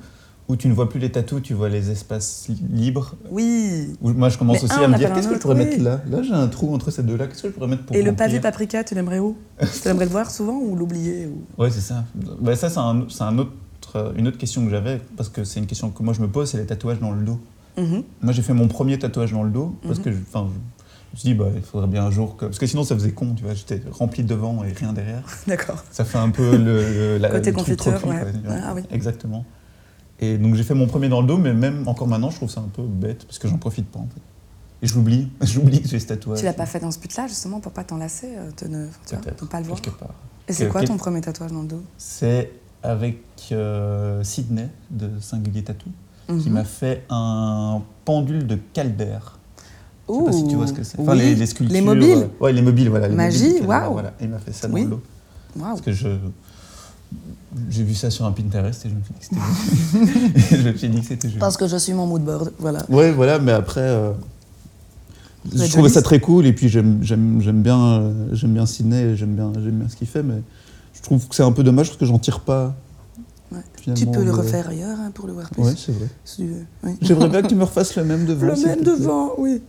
[0.48, 3.14] où tu ne vois plus les tatous, tu vois les espaces li- libres.
[3.30, 3.94] Oui.
[4.00, 5.66] Où moi je commence Mais aussi un, à me dire qu'est-ce que je pourrais oui.
[5.66, 6.00] mettre là?
[6.08, 8.14] Là j'ai un trou entre ces deux-là, qu'est-ce que je pourrais mettre pour Et le
[8.14, 9.36] pavé paprika, tu l'aimerais où?
[9.60, 11.62] Tu l'aimerais le voir souvent ou l'oublier ou...
[11.62, 12.04] Ouais, c'est ça.
[12.40, 13.52] Bah, ça, c'est un, c'est un autre,
[14.16, 16.50] une autre question que j'avais, parce que c'est une question que moi je me pose,
[16.50, 17.38] c'est les tatouages dans le dos.
[17.76, 18.02] Mhm.
[18.22, 20.04] Moi, j'ai fait mon premier tatouage dans le dos, parce Mhm.
[20.04, 20.16] que je,
[21.12, 22.46] je, me suis dit, bah, il faudrait bien un jour que.
[22.46, 25.22] Parce que sinon, ça faisait con, tu vois, j'étais rempli devant et rien derrière.
[25.46, 25.82] D'accord.
[25.90, 26.82] Ça fait un peu le.
[26.82, 28.20] le- la, Côté confiture, ouais.
[28.44, 28.54] quoi.
[28.62, 28.82] Ah oui.
[28.90, 29.44] Exactement.
[30.20, 32.50] Et donc, j'ai fait mon premier dans le dos, mais même encore maintenant, je trouve
[32.50, 34.20] ça un peu bête, parce que j'en profite pas, en fait.
[34.82, 36.38] Et je l'oublie, j'oublie que j'ai ce tatouage.
[36.38, 39.46] Tu l'as pas fait dans ce but-là, justement, pour pas t'enlacer, euh, de ne de
[39.46, 40.14] pas le voir Quelque part.
[40.48, 41.82] Et c'est quoi ton premier tatouage dans le dos?
[41.98, 42.50] C'est
[42.82, 43.18] avec
[43.52, 45.90] euh, Sydney de Singulier Tattoo
[46.28, 46.52] qui Mhm.
[46.52, 49.18] m'a fait un pendule de Calder.
[50.12, 50.98] Je sais pas si tu vois ce que c'est.
[51.00, 51.18] Enfin, oui.
[51.18, 51.74] les, les sculptures.
[51.74, 53.08] Les mobiles euh, Ouais, les mobiles, voilà.
[53.08, 53.92] les Magie, waouh.
[53.92, 54.12] Voilà.
[54.20, 54.82] Il m'a fait ça dans Oui.
[54.84, 55.00] le dos.
[55.56, 55.68] Waouh.
[55.70, 56.08] Parce que je.
[57.68, 60.62] J'ai vu ça sur un Pinterest et je me suis dit que c'était joli.
[60.64, 61.40] je me suis dit que c'était joli.
[61.40, 62.84] Parce que je suis mon mood board, voilà.
[62.88, 63.80] Ouais, voilà, mais après.
[63.80, 64.12] euh,
[65.52, 69.16] je trouvais ça très cool et puis j'aime j'aime bien, euh, j'aime bien Sydney et
[69.16, 70.42] j'aime bien, j'aime bien ce qu'il fait, mais
[70.94, 72.74] je trouve que c'est un peu dommage parce que j'en tire pas.
[73.50, 73.58] Ouais.
[73.96, 75.62] Tu peux le refaire ailleurs hein, pour le voir plus.
[75.64, 76.06] Ouais, c'est vrai.
[76.84, 76.92] Oui.
[77.02, 78.46] J'aimerais bien que tu me refasses le même devant.
[78.46, 79.60] Le même devant, oui.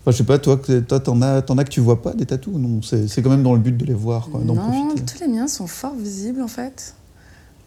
[0.00, 2.12] Enfin, je sais pas, toi, que- toi, t'en as, t'en as que tu vois pas
[2.14, 2.54] des tatous?
[2.56, 5.02] Non, c'est c'est quand même dans le but de les voir, quoi, d'en non, profiter.
[5.04, 6.94] tous les miens sont fort visibles en fait.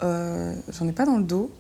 [0.04, 1.52] Euh, J'en ai pas dans le dos.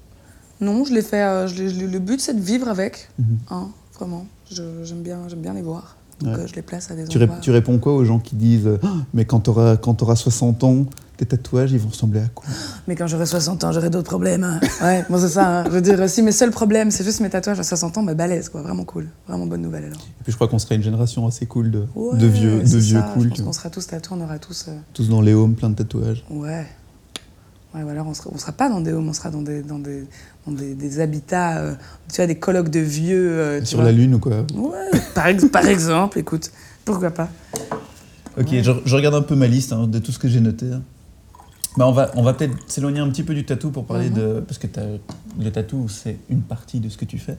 [0.59, 1.21] Non, je les fais.
[1.21, 3.25] euh, je les- le but c'est de vivre avec, Mhm.
[3.51, 4.25] hein, vraiment.
[4.51, 5.97] Je- J'aime bien, j'aime bien les voir.
[6.19, 6.43] Donc Ouais.
[6.43, 7.39] euh, je les place à des Tu, ré- endroits.
[7.41, 10.85] tu réponds quoi aux gens qui disent Ah, Mais quand t'auras quand t'auras 60 ans,
[11.25, 12.45] tes tatouages, ils vont ressembler à quoi?
[12.87, 14.43] Mais quand j'aurai 60 ans, j'aurai d'autres problèmes.
[14.43, 14.59] hein.
[14.81, 15.59] Ouais, moi c'est ça.
[15.59, 15.63] hein.
[15.65, 18.15] Je veux dire, si mes seuls problèmes c'est juste mes tatouages à 60 ans, bah
[18.15, 19.99] balèze quoi, vraiment cool, vraiment bonne nouvelle alors.
[19.99, 22.77] Et puis je crois qu'on serait une génération assez cool de, Ouais, de vieux, de
[22.77, 23.23] vieux ça, cool.
[23.25, 24.65] Je pense qu'on sera tous tatoués, on aura tous.
[24.69, 26.23] euh, Tous dans les homes, plein de tatouages.
[26.31, 26.65] Ouais.
[27.73, 29.79] Ouais, voilà, on sera, on sera pas dans des homes, on sera dans des, dans
[29.79, 30.03] des,
[30.45, 31.73] dans des, des habitats, euh,
[32.11, 33.39] tu vois, des colloques de vieux.
[33.39, 33.85] euh, tu Sur vois.
[33.85, 36.51] la Lune ou quoi Ouais, par, ex- par exemple, écoute,
[36.83, 37.29] pourquoi pas.
[38.37, 38.63] Ok, Ouais.
[38.63, 40.65] je, je regarde un peu ma liste hein, de tout ce que j'ai noté.
[40.73, 40.81] hein.
[41.77, 44.15] Bah, on va, on va peut-être s'éloigner un petit peu du tatou pour parler Mhm.
[44.15, 44.39] de.
[44.45, 44.67] Parce que
[45.39, 47.37] le tatou, c'est une partie de ce que tu fais.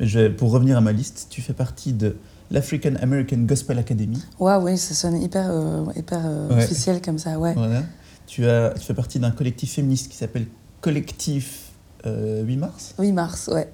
[0.00, 2.16] Mais je vais, pour revenir à ma liste, tu fais partie de
[2.50, 4.22] l'African American Gospel Academy.
[4.38, 6.64] Ouais, oui, ça sonne hyper, euh, hyper euh, Ouais.
[6.64, 7.54] officiel comme ça, ouais.
[7.54, 7.82] Voilà.
[8.26, 10.46] Tu, as, tu fais partie d'un collectif féministe qui s'appelle
[10.80, 11.70] Collectif
[12.06, 12.94] euh, 8 mars?
[12.98, 13.68] 8 mars, ouais.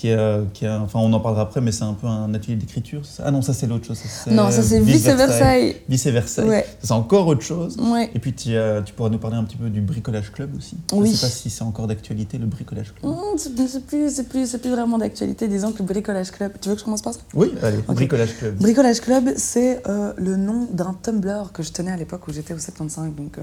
[0.00, 3.02] Qui a, qui enfin, on en parlera après, mais c'est un peu un atelier d'écriture.
[3.22, 3.98] Ah non, ça c'est l'autre chose.
[3.98, 5.76] ça, Non, ça c'est Vice Versailles.
[5.90, 6.48] Vice Versailles.
[6.48, 7.76] Ouais, C'est encore autre chose.
[7.78, 8.10] ouais.
[8.14, 10.78] Et puis tu, as- tu pourras nous parler un petit peu du bricolage club aussi.
[10.94, 11.10] Oui.
[11.10, 13.12] Je sais pas si c'est encore d'actualité le bricolage club.
[13.12, 14.10] Hum, c'est plus, c'est plus,
[14.46, 15.48] c'est plus, vraiment d'actualité.
[15.48, 16.52] Disons que le Bricolage Club.
[16.62, 17.20] Tu veux que je commence par ça?
[17.34, 17.96] Oui, allez, Ok.
[17.96, 18.54] bricolage club.
[18.56, 22.54] Bricolage Club, c'est euh, le nom d'un Tumblr que je tenais à l'époque où j'étais
[22.54, 23.10] au 75.
[23.14, 23.42] Donc, euh,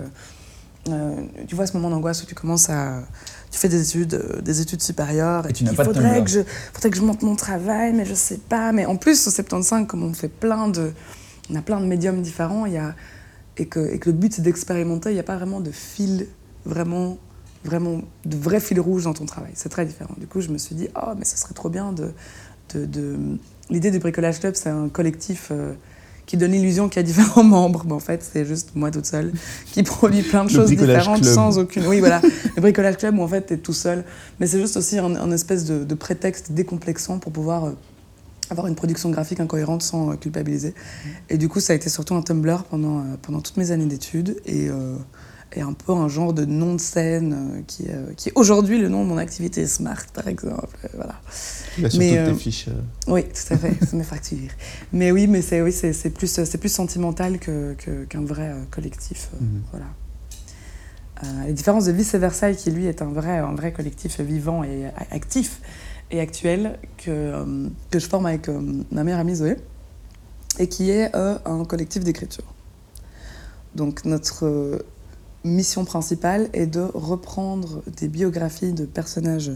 [0.90, 3.02] euh, tu vois ce moment d'angoisse où tu commences à.
[3.52, 5.48] Tu fais des études, euh, des études supérieures.
[5.50, 6.24] Et tu n'as il pas de faudrait Tumblr.
[6.26, 6.40] que, je,
[6.74, 8.72] faudrait que je monte mon travail, mais je sais pas.
[8.72, 10.92] Mais en plus, au 75, comme on fait plein de.
[11.50, 12.94] On a plein de médiums différents, il y a,
[13.56, 16.28] et, que, et que le but c'est d'expérimenter, il n'y a pas vraiment de fil,
[16.66, 17.18] vraiment,
[17.64, 19.52] vraiment, de vrai fil rouge dans ton travail.
[19.54, 20.14] C'est très différent.
[20.18, 22.12] Du coup, je me suis dit, oh, mais ce serait trop bien de.
[22.74, 23.18] de, de...
[23.70, 25.74] L'idée du Bricolage Club, c'est un collectif euh,
[26.28, 29.08] qui donne l'illusion qu'il y a différents membres, mais en fait, c'est juste moi toute
[29.08, 29.32] seule
[29.74, 31.34] qui produit plein de Le choses différentes Club.
[31.34, 31.88] sans aucune.
[31.88, 32.22] Oui, voilà,
[32.56, 34.04] le bricolage club où en fait t'es tout seul,
[34.40, 37.72] mais c'est juste aussi un, un espèce de, de prétexte décomplexant pour pouvoir euh,
[38.50, 40.74] avoir une production graphique incohérente sans euh, culpabiliser.
[41.30, 43.86] Et du coup, ça a été surtout un Tumblr pendant, euh, pendant toutes mes années
[43.86, 44.96] d'études et, euh,
[45.54, 48.78] et un peu un genre de nom de scène euh, qui, euh, qui est aujourd'hui
[48.80, 50.78] le nom de mon activité Smart, par exemple.
[50.86, 51.16] Euh, Voilà.
[51.32, 52.70] Surtout Mais, tes euh, fiches.
[53.08, 54.50] Oui, tout à fait, c'est mes factures.
[54.92, 55.74] Mais oui, mais c'est oui,
[56.16, 59.30] plus, sentimental que- que- qu'un vrai collectif.
[59.40, 59.62] Mhm.
[59.72, 59.86] Voilà.
[61.24, 64.64] Euh, la différence de Vice Versailles, qui lui est un vrai, un vrai collectif vivant
[64.64, 65.62] et actif
[66.12, 68.60] et actuel, que, euh, que je forme avec euh,
[68.92, 69.56] ma meilleure amie Zoé,
[70.60, 72.44] et qui est un collectif d'écriture.
[73.76, 74.84] Donc notre
[75.44, 79.52] mission principale est de reprendre des biographies de personnages,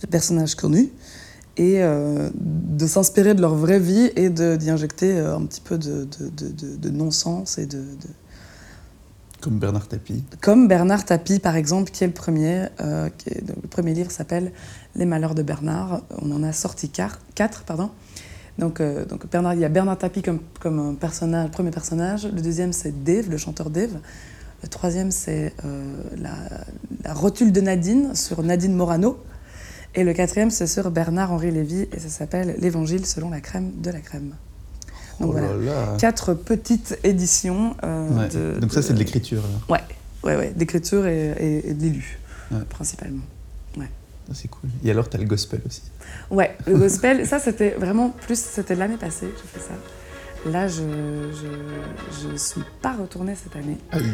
[0.00, 0.90] de personnages connus
[1.56, 5.78] et euh, de s'inspirer de leur vraie vie et d'y injecter euh, un petit peu
[5.78, 7.82] de, de, de- non-sens et de,
[9.40, 10.24] Comme Bernard Tapie.
[10.40, 12.66] Comme Bernard Tapie, par exemple, qui est le premier.
[12.80, 14.52] euh, qui est- le premier livre s'appelle
[14.94, 16.02] Les Malheurs de Bernard.
[16.22, 17.62] On en a sorti quatre.
[17.66, 17.90] Pardon.
[18.58, 22.26] Donc, euh, donc Bernard, il y a Bernard Tapie comme, comme un personnage, premier personnage.
[22.26, 23.98] Le deuxième, c'est Dave, le chanteur Dave.
[24.62, 26.34] Le troisième, c'est euh, la,
[27.04, 29.22] la rotule de Nadine sur Nadine Morano.
[29.94, 33.90] Et le quatrième, c'est sur Bernard-Henri Lévy et ça s'appelle L'Évangile selon la crème de
[33.90, 34.34] la crème.
[35.18, 35.56] Donc oh voilà, là
[35.92, 35.96] là.
[35.98, 37.74] quatre petites éditions.
[37.84, 38.28] euh, Ouais.
[38.28, 39.42] de- Donc ça, c'est de l'écriture.
[39.68, 39.80] Ouais,
[40.22, 42.18] ouais, ouais, d'écriture et, et- et de l'élu,
[42.52, 42.58] Ouais.
[42.68, 43.22] principalement.
[43.76, 44.70] Ça, C'est cool.
[44.84, 45.82] Et alors, tu as le gospel aussi.
[46.30, 49.74] Ouais, le gospel, ça c'était vraiment plus, c'était l'année passée j'ai fait ça.
[50.46, 50.82] Là, je,
[51.32, 53.76] je, je suis pas retournée cette année.
[53.92, 54.04] Aïe,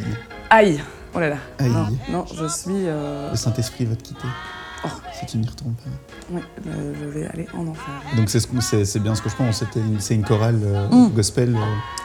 [0.50, 0.80] Aïe
[1.14, 1.70] Oh là là Aïe.
[1.70, 2.70] Non, non, je suis...
[2.88, 4.26] euh, le Saint-Esprit va te quitter.
[4.84, 4.88] Oh.
[5.18, 6.40] Si tu n'y retournes pas.
[6.68, 7.84] euh, je vais aller en enfer.
[8.16, 9.62] Donc c'est ce bien ce que je pense.
[9.76, 11.10] Une- C'est une chorale euh, Mm.
[11.14, 11.54] gospel.
[11.56, 11.60] euh,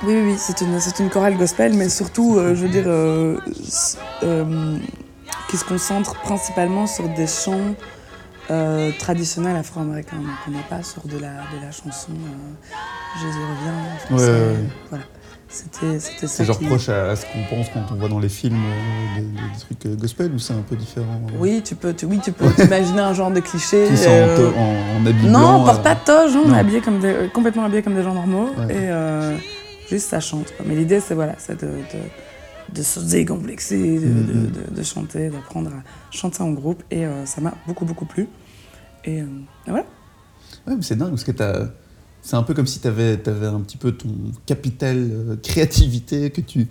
[0.05, 2.87] Oui, oui, oui, c'est une, une chorale gospel, mais surtout, je veux dire,
[5.49, 7.75] qui se concentre principalement sur des chants
[8.49, 10.17] euh, traditionnels afro-américains.
[10.17, 13.77] Donc, on n'est pas sur de la, de la chanson euh, Jésus revient.
[13.77, 14.23] en français.
[14.25, 14.69] Ouais, ouais, ouais.
[14.89, 15.03] Voilà.
[15.47, 16.27] C'était ça.
[16.27, 18.55] C'est genre qui- proche à, à ce qu'on pense quand on voit dans les films
[18.55, 22.05] euh, des, trucs euh, gospel ou c'est un peu différent euh, Oui, tu peux, tu,
[22.05, 23.87] oui, tu peux t'imaginer un genre de cliché.
[23.89, 26.99] Qui sont en, en, Non, on porte pas de toge, hein, on est habillés comme
[26.99, 28.49] des, complètement habillés comme des gens normaux.
[28.65, 28.73] Ouais.
[28.75, 30.53] Et juste ça chante.
[30.55, 30.65] quoi.
[30.67, 31.67] Mais l'idée, c'est voilà, de, de,
[32.73, 35.83] de se décomplexer, de, de- de- de chanter, d'apprendre à
[36.15, 36.83] chanter en groupe.
[36.91, 38.27] Et euh, ça m'a beaucoup, beaucoup plu.
[39.05, 39.25] Et, euh,
[39.67, 39.85] et voilà.
[40.67, 41.69] Ouais, mais c'est dingue parce que t'as-
[42.21, 44.09] c'est un peu comme si tu avais, un petit peu ton
[44.45, 46.67] capital euh, créativité que tu,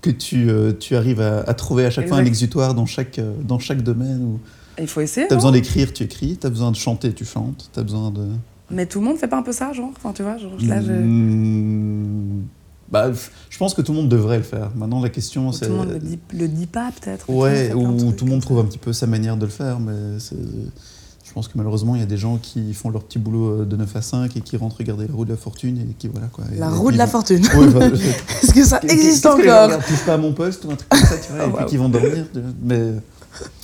[0.00, 0.48] que tu,
[0.80, 4.22] tu arrives à, à trouver à chaque fois un exutoire dans chaque, dans chaque domaine.
[4.24, 4.40] Où
[4.80, 5.28] il faut essayer.
[5.28, 7.78] tu as non besoin d'écrire, tu écris, tu as besoin de chanter, tu chantes, tu
[7.78, 8.26] as besoin de.
[8.70, 9.90] Mais tout le monde fait pas un peu ça, genre?
[9.96, 12.42] Enfin, tu vois, genre, là, je- Mm,
[12.92, 13.10] bah,
[13.50, 14.70] je pense que tout le monde devrait le faire.
[14.76, 15.66] Maintenant, la question, c'est.
[15.66, 17.28] tout le monde le dit, le dit pas, peut-être.
[17.30, 19.92] Ouais, ou tout le monde trouve un petit peu sa manière de le faire, mais
[21.24, 23.64] je pense que malheureusement, il y a des gens qui font leur petit boulot euh,
[23.64, 26.08] de 9 à 5 et qui rentrent regarder la roue de la fortune et qui
[26.08, 26.44] voilà quoi.
[26.54, 27.42] Et- La et roue de la vont- fortune.
[27.56, 27.86] Ouais, bah,
[28.42, 30.90] Est-ce que ça existe que encore regardent, touche pas à mon poste ou un truc
[30.90, 32.26] comme ça, tu vois, et Oh, puis qui vont dormir.
[32.62, 32.90] Mais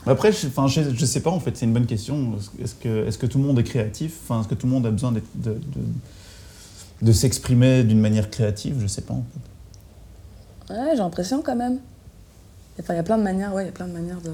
[0.06, 2.32] après, je, enfin, je, je sais pas en fait, c'est une bonne question.
[2.62, 4.14] Est-ce que, est-ce que tout le monde est créatif?
[4.24, 5.60] Enfin, est-ce que tout le monde a besoin d'être-
[7.02, 9.24] de, s'exprimer d'une manière créative Je sais pas en
[10.68, 10.74] fait.
[10.74, 11.78] Ouais, j'ai l'impression quand même.
[12.80, 14.32] Enfin, il y a plein de manières, ouais, il y a plein de manières de.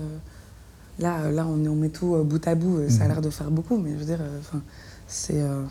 [0.98, 3.12] Là, là on, on met tout euh, bout à bout, ça a Mhm.
[3.12, 4.62] l'air de faire beaucoup, mais je veux dire, euh, enfin,
[5.08, 5.40] c'est.
[5.40, 5.62] euh,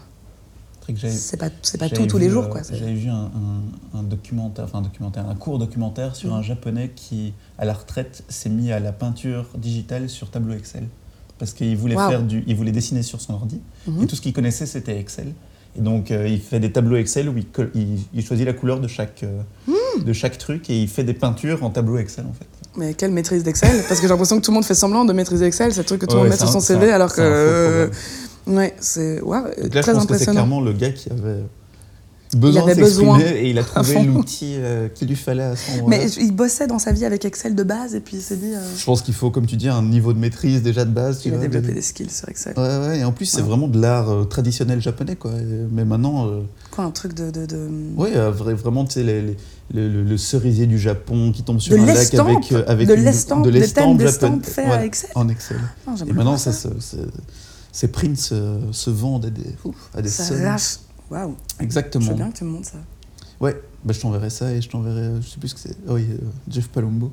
[1.07, 2.61] C'est pas, c'est pas j'avais tout tous les jours, quoi.
[2.69, 3.31] J'avais vu un,
[3.93, 6.39] un- un documentaire, enfin un documentaire, un court documentaire sur Mhm.
[6.39, 10.87] un japonais qui, à la retraite, s'est mis à la peinture digitale sur tableau Excel.
[11.39, 12.09] Parce qu'il voulait, Wow.
[12.09, 13.61] faire du, il voulait dessiner sur son ordi.
[13.87, 14.03] Mhm.
[14.03, 15.33] Et tout ce qu'il connaissait, c'était Excel.
[15.77, 18.53] Et donc, euh, il fait des tableaux Excel où il, colle- il- il choisit la
[18.53, 20.03] couleur de chaque, euh, Hmm.
[20.03, 22.45] de chaque truc et il fait des peintures en tableau Excel, en fait.
[22.77, 23.83] Mais quelle maîtrise d'Excel?
[23.87, 25.85] Parce que j'ai l'impression que tout le monde fait semblant de maîtriser Excel, c'est le
[25.85, 27.87] truc que tout le Ouais, monde met sur son CV, un- alors que.
[27.87, 27.91] problème.
[28.45, 30.31] Ouais, c'est je très pense que c'est impressionnant.
[30.33, 31.43] clairement le gars qui avait
[32.37, 33.31] besoin avait de s'exprimer besoin.
[33.35, 35.97] et il a trouvé l'outil euh, qu'il lui fallait à moment-là.
[35.97, 38.53] Mais il bossait dans sa vie avec Excel de base et puis il s'est dit.
[38.53, 41.19] euh, Je pense qu'il faut, comme tu dis, un niveau de maîtrise déjà de base.
[41.19, 42.53] tu il a développé de- des skills sur Excel.
[42.57, 45.31] Ouais, ouais, et en plus, c'est vraiment de l'art euh, traditionnel japonais, quoi.
[45.71, 46.29] Mais maintenant,
[46.71, 47.29] Quoi, un truc de.
[47.31, 47.69] de, de...
[47.97, 49.37] vra- vraiment, tu sais, les- les-
[49.73, 52.95] le, le- le cerisier du Japon qui tombe sur De un lac avec, avec de
[52.95, 54.65] une- l'estampe, de des thèmes l'estampe japonaise.
[54.67, 55.09] Voilà, à Excel.
[55.15, 55.57] En Excel.
[55.87, 56.51] Non, j'aime Et maintenant, ça.
[56.51, 56.97] ça, se- se-
[57.71, 60.23] ces prints se, se vendent à des, ouf, à des Ça
[61.13, 61.35] Waouh.
[61.59, 62.07] Je Exactement.
[62.09, 62.77] veux bien que tu me montres ça.
[63.39, 65.75] Ouais, bah, je t'enverrai ça et je t'enverrai, je sais plus ce que c'est.
[65.87, 66.17] Ah oui, euh,
[66.49, 67.11] Jeff Palumbo.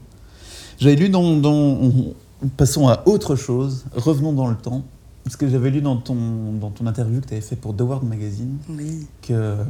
[0.78, 2.14] J'avais lu dans, dans- on-
[2.56, 4.82] Passons à autre chose, revenons dans le temps.
[5.24, 7.82] Parce que j'avais lu dans ton, dans ton interview que tu avais fait pour The
[7.82, 9.06] World Magazine Oui.
[9.20, 9.64] que euh,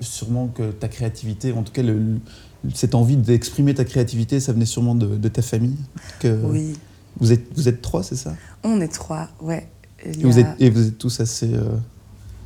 [0.00, 2.18] sûrement que ta créativité, en tout cas le-
[2.74, 5.76] cette envie d'exprimer ta créativité, ça venait sûrement de, de ta famille.
[6.18, 6.72] Que Oui.
[7.20, 8.34] vous, êtes, vous êtes trois, c'est ça?
[8.64, 9.68] On est trois, ouais.
[10.20, 11.54] Vous, êtes, et vous êtes tous assez.
[11.54, 11.76] euh,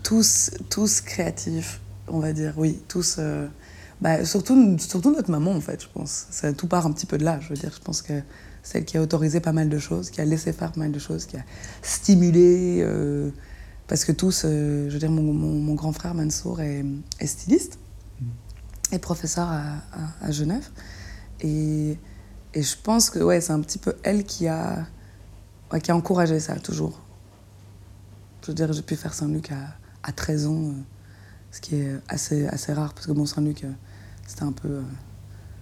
[0.07, 2.81] tous, tous créatifs, on va dire, oui.
[2.89, 3.17] Tous.
[3.19, 3.49] euh,
[4.01, 6.27] bah, surtout, surtout notre maman, en fait, je pense.
[6.31, 7.73] Ça, tout part un petit peu de là, je veux dire.
[7.75, 8.13] Je pense que
[8.63, 10.93] c'est elle qui a autorisé pas mal de choses, qui a laissé faire pas mal
[10.93, 11.45] de choses, qui a
[11.83, 12.83] stimulé.
[12.83, 13.31] euh,
[13.89, 16.85] parce que tous, euh, je veux dire, mon, mon, mon grand frère Mansour est,
[17.21, 17.79] est styliste
[18.93, 20.69] et professeur à, à- à Genève.
[21.41, 21.97] Et,
[22.55, 24.87] et je pense que ouais, c'est un petit peu elle qui a,
[25.73, 27.01] ouais, qui a encouragé ça, toujours.
[28.43, 29.57] Je veux dire, j'ai pu faire Saint-Luc à,
[30.07, 30.73] à 13 ans, euh,
[31.51, 33.69] ce qui est assez, assez rare, parce que bon, Saint-Luc, euh,
[34.27, 34.69] c'était un peu...
[34.69, 34.81] euh,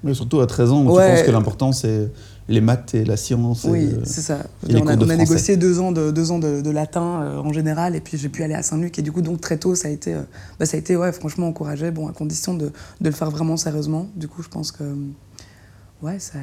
[0.05, 1.07] mais surtout à 13 ans, Ouais.
[1.09, 2.11] tu penses que l'important c'est
[2.47, 3.65] les maths et la science.
[3.65, 4.41] Oui, euh, c'est ça.
[4.69, 7.39] Et on a, on a négocié deux ans de, deux ans de, de latin euh,
[7.39, 8.99] en général, et puis j'ai pu aller à Saint-Luc.
[8.99, 10.21] Et du coup, donc très tôt, ça a été, euh,
[10.61, 12.67] bah, ça a été ouais, franchement encouragé, bon, à condition de,
[13.01, 14.07] de le faire vraiment sérieusement.
[14.15, 14.85] Du coup, je pense que.
[16.03, 16.39] Ouais, ça.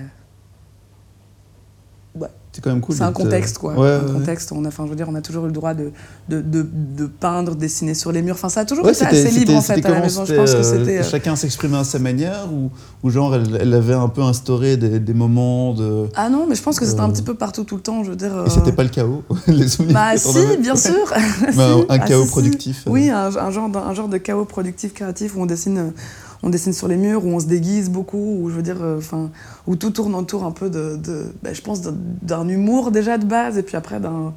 [2.53, 2.93] C'est quand même cool.
[2.95, 3.75] c'est un euh, contexte, quoi.
[3.75, 4.11] Ouais, un ouais, ouais.
[4.19, 4.51] contexte.
[4.51, 5.91] On a, enfin, je veux dire, on a toujours eu le droit de,
[6.27, 8.35] de, de, de peindre, dessiner sur les murs.
[8.35, 10.25] Enfin, ça a toujours été assez libre, en fait, à la maison.
[10.25, 10.97] Je pense que euh, c'était.
[10.99, 12.69] euh, Chacun s'exprimait à sa manière ou,
[13.03, 16.07] ou genre elle, elle avait un peu instauré des, des moments de.
[16.13, 18.03] Ah non, mais je pense que c'était un petit peu partout, tout le temps.
[18.03, 18.43] Je veux dire.
[18.45, 20.91] Et c'était pas le chaos, les souvenirs Bah si, bien sûr.
[21.55, 22.31] Bah, un- Ah, chaos si, si.
[22.33, 22.89] productif, euh.
[22.91, 25.89] Oui, un, un genre de, un genre de chaos productif créatif où on dessine, euh,
[26.43, 28.97] on dessine sur les murs, où on se déguise beaucoup, où je veux dire, euh,
[28.97, 29.29] enfin,
[29.67, 33.25] où tout tourne autour un peu de, de bah, je pense, d'un- humour déjà de
[33.25, 34.33] base, et puis après d'un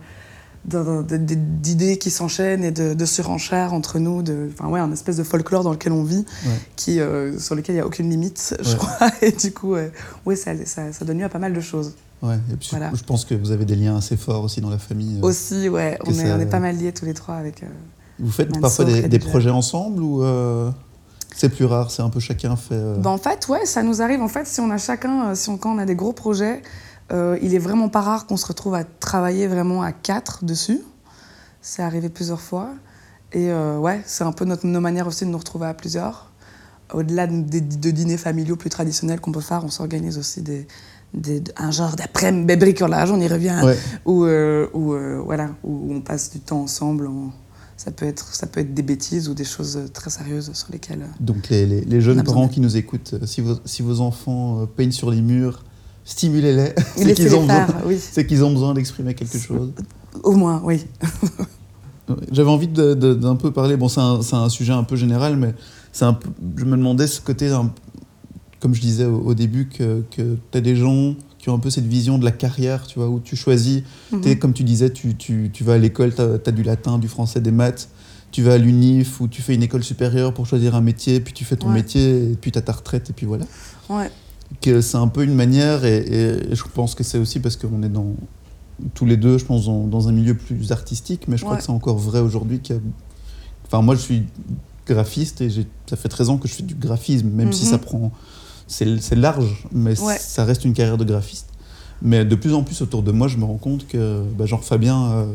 [0.67, 5.23] d'idées qui s'enchaînent et de, de surenchères entre nous, de, enfin ouais, un espèce de
[5.23, 6.53] folklore dans lequel on vit, Ouais.
[6.77, 8.77] qui, euh, sur lequel il n'y a aucune limite, je Ouais.
[8.77, 9.89] crois, et du coup, euh,
[10.25, 11.93] ouais, ça, ça, ça donne lieu à pas mal de choses.
[12.23, 12.91] Ouais, et puis Voilà.
[12.95, 15.19] je pense que vous avez des liens assez forts aussi dans la famille.
[15.23, 15.27] euh.
[15.27, 17.63] Aussi, ouais, on est, ça- on est pas mal liés tous les trois avec...
[18.19, 20.23] Vous faites parfois des, des projets ensemble ou
[21.35, 22.75] c'est plus rare C'est un peu chacun fait.
[22.75, 24.23] euh, Ben, en fait, ouais, ça nous arrive.
[24.23, 26.63] En fait, si on a chacun, euh, si on, quand on a des gros projets,
[27.13, 30.81] euh, il est vraiment pas rare qu'on se retrouve à travailler vraiment à quatre dessus.
[31.61, 32.71] C'est arrivé plusieurs fois.
[33.33, 36.31] Et euh, ouais, c'est un peu notre, nos manières aussi de nous retrouver à plusieurs.
[36.93, 40.69] Au-delà de, de- de dîners familiaux plus traditionnels qu'on peut faire, on s'organise aussi des,
[41.15, 43.79] des- un genre d'après-midi bricolage, on y revient, Ouais.
[44.05, 44.95] où, où,
[45.25, 47.07] voilà, où on passe du temps ensemble.
[47.09, 47.33] en-
[47.77, 51.03] ça, peut être, ça peut être des bêtises ou des choses très sérieuses sur lesquelles.
[51.03, 54.61] euh, Donc les, les- jeunes parents qui nous écoutent, euh, si vos, si vos enfants
[54.63, 55.63] euh, peignent sur les murs,
[56.05, 56.73] stimulez-les.
[56.97, 57.47] c'est qu'ils ont,
[57.87, 57.99] oui.
[58.27, 59.73] qu'ils ont besoin d'exprimer quelque chose.
[60.23, 60.85] Au moins, oui.
[62.31, 65.55] J'avais envie d'un peu parler, bon c'est un, un sujet un peu général, mais
[66.03, 66.19] un
[66.57, 67.73] je me demandais ce côté, un-
[68.61, 71.15] comme je disais au, au début, que, que tu as des gens
[71.45, 73.83] qui ont un peu cette vision de la carrière, tu vois, où tu choisis,
[74.13, 74.39] Mhm.
[74.39, 77.43] comme tu disais, tu, tu, tu vas à l'école, tu as, du latin, du français,
[77.43, 77.91] des maths,
[78.33, 81.35] tu vas à l'UNIF ou tu fais une école supérieure pour choisir un métier, puis
[81.35, 81.75] tu fais ton Ouais.
[81.75, 83.45] métier, et puis tu as ta retraite, et puis voilà.
[83.91, 84.11] Ouais.
[84.63, 87.83] Que c'est un peu une manière, et, et je pense que c'est aussi parce qu'on
[87.83, 88.15] est dans
[88.95, 91.63] tous les deux, je pense, dans, dans un milieu plus artistique, mais je crois que
[91.63, 92.61] c'est encore vrai aujourd'hui.
[92.61, 92.83] qu'il y a-
[93.67, 94.23] Enfin, moi, je suis
[94.87, 95.51] graphiste et
[95.91, 97.71] ça fait 13 ans que je fais du graphisme, même si Mhm.
[97.71, 98.13] ça prend.
[98.67, 100.17] C'est large, mais Ouais.
[100.19, 101.49] ça reste une carrière de graphiste.
[102.03, 104.65] Mais de plus en plus autour de moi, je me rends compte que, bah, genre
[104.65, 105.27] Fabien, euh,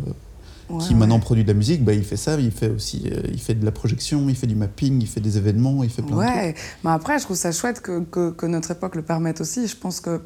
[0.70, 0.96] Ouais, qui ouais.
[1.00, 3.56] maintenant produit de la musique, bah, il fait ça, il fait aussi euh, il fait
[3.56, 6.22] de la projection, il fait du mapping, il fait des événements, il fait plein de
[6.22, 6.36] trucs.
[6.36, 9.68] Ouais, mais après, je trouve ça chouette que, que, que notre époque le permette aussi.
[9.68, 10.22] Je pense que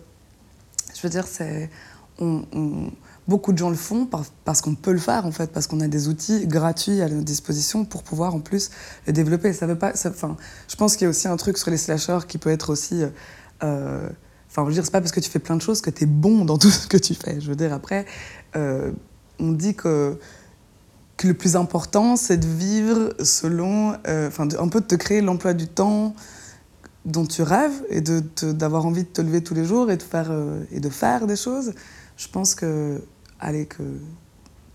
[1.03, 1.69] veux dire, c'est.
[2.19, 2.43] On,
[3.27, 4.07] beaucoup de gens le font
[4.45, 7.23] parce qu'on peut le faire, en fait, parce qu'on a des outils gratuits à notre
[7.23, 8.69] disposition pour pouvoir, en plus,
[9.07, 9.53] le développer.
[9.53, 9.93] Ça veut pas.
[10.05, 12.69] Enfin, je pense qu'il y a aussi un truc sur les slashers qui peut être
[12.69, 13.03] aussi.
[13.63, 14.09] Euh,
[14.49, 16.03] enfin, je veux dire, c'est pas parce que tu fais plein de choses que tu
[16.03, 17.39] es bon dans tout ce que tu fais.
[17.39, 18.05] Je veux dire, après,
[18.55, 18.91] euh,
[19.39, 20.17] on dit que
[21.27, 25.53] le plus important, c'est de vivre selon, euh, enfin, un peu de te créer l'emploi
[25.53, 26.15] du temps
[27.05, 30.89] dont tu rêves et d'avoir envie de te lever tous les jours euh, et de
[30.89, 31.73] faire des choses.
[32.15, 33.01] Je pense que,
[33.43, 33.83] allez, que,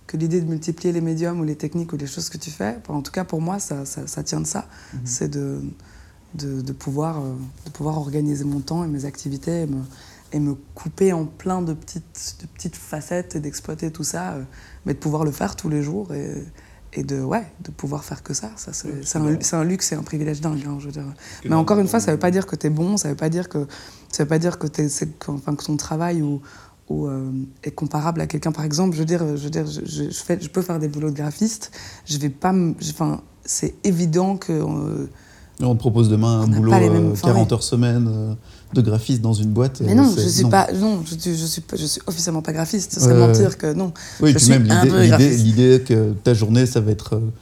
[0.06, 2.76] que l'idée de multiplier les médiums ou les techniques ou les choses que tu fais,
[2.88, 4.68] en tout cas pour moi, ça, ça, tient de ça.
[4.92, 5.00] Mhm.
[5.04, 5.60] C'est de,
[6.34, 7.34] de, de, pouvoir, euh,
[7.66, 9.82] de pouvoir organiser mon temps et mes activités et me,
[10.32, 14.42] et me couper en plein de petites, de petites facettes et d'exploiter tout ça, euh,
[14.86, 16.44] mais de pouvoir le faire tous les jours et,
[16.92, 18.50] et de, ouais, de pouvoir faire que ça.
[18.56, 20.64] ça c'est un, un, luxe et un privilège dingue.
[20.66, 21.04] Hein, je veux dire.
[21.44, 23.12] Mais encore une fois, ça ne veut pas dire que tu es bon, ça ne
[23.12, 23.66] veut pas dire que,
[24.10, 26.40] ça veut pas dire que, es, enfin, que ton travail ou,
[26.88, 27.30] ou euh,
[27.62, 28.52] est comparable à quelqu'un.
[28.52, 30.88] Par exemple, je veux dire, je, veux dire je, je, fais, je peux faire des
[30.88, 31.70] boulots de graphiste,
[32.06, 32.54] je vais pas.
[32.90, 34.52] Enfin, c'est évident que.
[34.52, 35.08] Euh,
[35.60, 36.72] on te propose demain un boulot
[37.20, 38.36] 40 heures semaine
[38.74, 39.80] de graphiste dans une boîte.
[39.80, 42.92] Mais non, je suis pas, non, je, je, suis, je suis officiellement pas graphiste.
[42.92, 43.92] Ce serait mentir que non.
[44.20, 44.64] Oui, je puis même
[45.18, 47.32] l'idée que ta journée, ça va être euh,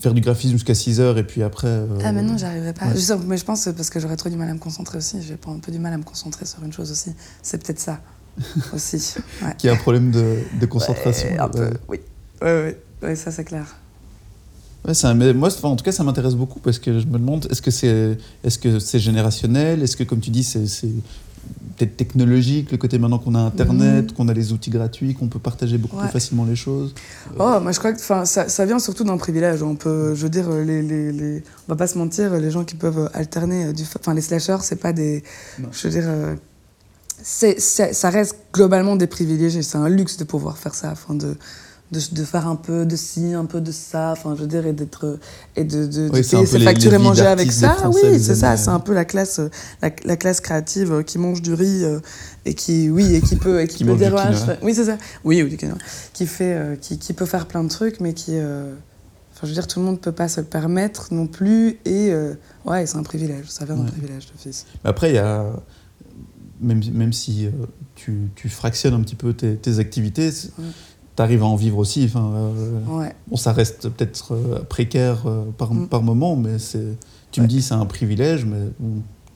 [0.00, 1.68] faire du graphisme jusqu'à 6 heures et puis après.
[1.68, 2.86] Euh, ah, mais non, j'arriverai pas.
[3.26, 5.22] mais je pense parce que j'aurais trop du mal à me concentrer aussi.
[5.22, 7.10] J'ai un peu du mal à me concentrer sur une chose aussi.
[7.42, 8.00] C'est peut-être ça
[8.74, 9.14] aussi.
[9.58, 11.28] Qui a un problème de, de concentration.
[11.38, 12.00] un peu, oui.
[13.02, 13.76] Oui, ça c'est clair.
[14.86, 17.72] Ouais, moi, en tout cas, ça m'intéresse beaucoup parce que je me demande, est-ce que
[17.72, 19.82] c'est est -ce c'est générationnel?
[19.82, 20.88] Est-ce que, comme tu dis, c'est
[21.76, 24.12] peut-être technologique, le côté maintenant qu'on a Internet, mhm.
[24.12, 26.94] qu'on a les outils gratuits, qu'on peut partager beaucoup plus facilement les choses?
[27.38, 29.62] Oh, moi je crois que ça, ça vient surtout d'un privilège.
[29.62, 32.64] On peut, je veux dire, les, les, les, on va pas se mentir, les gens
[32.64, 35.22] qui peuvent alterner, du, enfin les slashers, c'est pas des,
[35.58, 36.08] je veux dire,
[37.18, 39.62] euh, c'est, ça reste globalement des privilégiés.
[39.62, 41.36] C'est un luxe de pouvoir faire ça, afin de
[41.92, 44.66] de, de, faire un peu de ci, un peu de ça, enfin je veux dire,
[44.66, 45.18] et d'être
[45.54, 47.76] et de, de, payer ses factures et manger avec ça.
[47.90, 49.40] Oui, c'est ça, c'est un peu la classe,
[49.82, 52.00] la, la, classe créative qui mange du riz euh,
[52.44, 54.14] et qui, oui, et qui peut, et qui, peut dire,
[54.62, 55.56] oui c'est ça, oui, oui du
[56.12, 58.74] qui fait, euh, qui, qui, peut faire plein de trucs, mais qui, euh,
[59.32, 62.12] enfin je veux dire, tout le monde peut pas se le permettre non plus, et
[62.64, 64.66] ouais, c'est un privilège, ça vient d'un privilège de fils.
[64.82, 65.46] Après il y a
[66.60, 67.48] même, même si
[67.94, 70.30] tu, tu, fractionnes un petit peu tes, tes activités,
[71.16, 72.04] tu arrives à en vivre aussi.
[72.04, 75.88] Enfin, euh, bon, ça reste peut-être euh, précaire euh, par, mm.
[75.88, 76.96] par moment, mais c'est,
[77.30, 78.70] tu me dis c'est un privilège, mais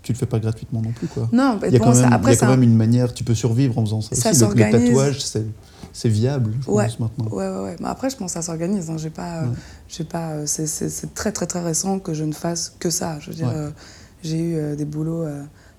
[0.03, 1.09] tu le fais pas gratuitement non plus.
[1.09, 1.29] Quoi.
[1.33, 3.35] Non, il y a quand, même, après, y a quand même une manière, tu peux
[3.35, 4.57] survivre en faisant ça, ça aussi.
[4.57, 5.45] Le, tatouage, c'est,
[5.93, 6.87] c'est viable, je ouais.
[6.87, 7.29] pense, maintenant.
[7.31, 7.77] Ouais, ouais, ouais.
[7.81, 8.91] Mais après, je pense que ça s'organise.
[8.91, 8.97] Hein.
[8.99, 9.45] J'ai pas,
[9.89, 13.19] j'ai pas, c'est, c'est, très, très, très récent que je ne fasse que ça.
[13.21, 13.53] Je veux dire,
[14.23, 15.25] j'ai eu des boulots,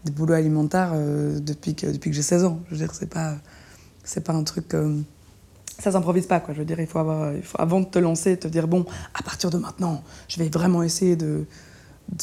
[0.06, 2.60] des boulots alimentaires depuis que, depuis que j'ai 16 ans.
[2.68, 3.36] Je veux dire, c'est pas,
[4.04, 4.74] c'est pas un truc
[5.82, 6.54] ça s'improvise pas, quoi.
[6.54, 8.86] Je veux dire, il faut avoir, il faut, avant de te lancer, te dire bon,
[9.14, 11.46] à partir de maintenant, je vais vraiment essayer de,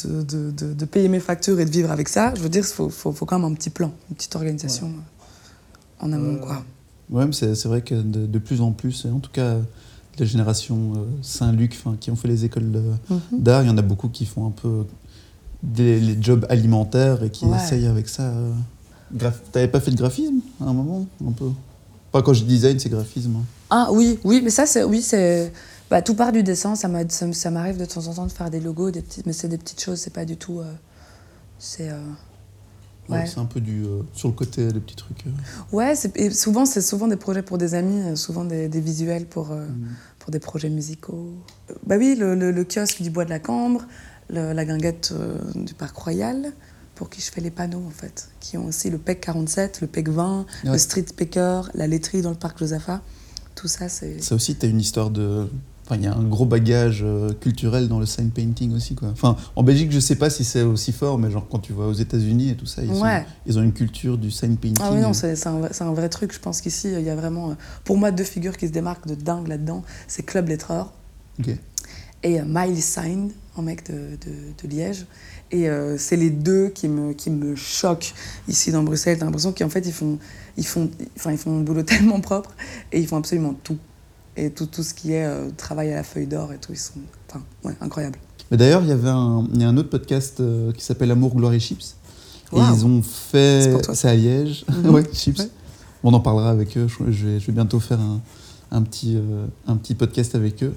[0.03, 2.33] de, de, de, payer mes factures et de vivre avec ça.
[2.35, 4.87] Je veux dire, il faut, faut, faut, quand même un petit plan, une petite organisation
[4.87, 6.63] euh, en amont, quoi.
[7.09, 9.57] Ouais, c'est vrai que de, plus en plus, en tout cas,
[10.19, 13.19] la génération euh, Saint-Luc, qui ont fait les écoles mhm.
[13.31, 14.85] d'art, il y en a beaucoup qui font un peu
[15.63, 18.23] des, les jobs alimentaires et qui essayent avec ça.
[18.23, 18.51] Euh,
[19.51, 21.49] T'avais pas fait de graphisme à un moment, un peu?
[22.11, 23.37] Pas quand je design, c'est graphisme.
[23.37, 23.45] Hein.
[23.69, 25.51] Ah oui, oui, mais ça, c'est oui, c'est
[25.89, 26.75] bah, tout part du dessin.
[26.75, 29.57] Ça m'arrive de temps en temps de faire des logos, des petites, mais c'est des
[29.57, 29.99] petites choses.
[29.99, 30.59] C'est pas du tout.
[30.59, 30.71] Euh,
[31.59, 31.89] c'est.
[31.89, 31.99] Euh,
[33.09, 33.25] ouais.
[33.27, 35.23] c'est un peu du euh, sur le côté des petits trucs.
[35.71, 39.67] Ouais, et souvent c'est souvent des projets pour des amis, souvent des, visuels pour mm.
[40.19, 41.33] pour des projets musicaux.
[41.85, 43.83] Bah oui, le, le, kiosque du bois de la Cambre,
[44.29, 45.13] la guinguette
[45.55, 46.53] du parc Royal
[46.99, 49.87] pour qui je fais les panneaux, en fait, qui ont aussi le PEC 47, le
[49.87, 53.01] PEC 20, le Street Packer, la laiterie dans le parc Josaphat.
[53.55, 54.21] Tout ça, c'est.
[54.21, 55.47] Ça aussi, tu as une histoire de.
[55.85, 58.95] Enfin, il y a un gros bagage euh, culturel dans le sign painting aussi.
[58.95, 59.07] Quoi.
[59.07, 61.85] Enfin, en Belgique, je sais pas si c'est aussi fort, mais genre quand tu vas
[61.85, 62.91] aux États-Unis et tout ça, ils,
[63.45, 64.83] ils, ont une culture du sign painting.
[64.85, 66.33] Ah oui, non, c'est un, un, vrai truc.
[66.33, 67.53] Je pense qu'ici, il y a vraiment, euh,
[67.85, 69.83] pour moi, deux figures qui se démarquent de dingue là-dedans.
[70.09, 70.91] C'est Club Lettreur
[72.23, 75.05] et euh, Miley Sign, un mec de, de, de Liège.
[75.51, 78.13] Et euh, c'est les deux qui me, qui me choquent
[78.47, 79.17] ici dans Bruxelles.
[79.17, 80.19] T'as l'impression qu'en fait, ils font,
[80.57, 82.51] ils, font, enfin, ils font un boulot tellement propre
[82.91, 83.77] et ils font absolument tout.
[84.37, 86.77] Et tout, tout ce qui est euh, travail à la feuille d'or et tout, ils
[86.77, 86.93] sont
[87.27, 88.19] enfin, ouais, incroyables.
[88.51, 91.35] Mais d'ailleurs, il y avait un, y a un autre podcast euh, qui s'appelle Amour,
[91.35, 91.95] Gloire et Chips.
[92.53, 93.77] Et ils ont fait.
[93.93, 94.65] C'est à Liège.
[94.85, 95.49] Ouais, Chips.
[96.03, 96.87] On en parlera avec eux.
[96.87, 98.21] Je, vais, je vais bientôt faire un,
[98.71, 99.19] un petit,
[99.67, 100.73] un petit podcast avec eux.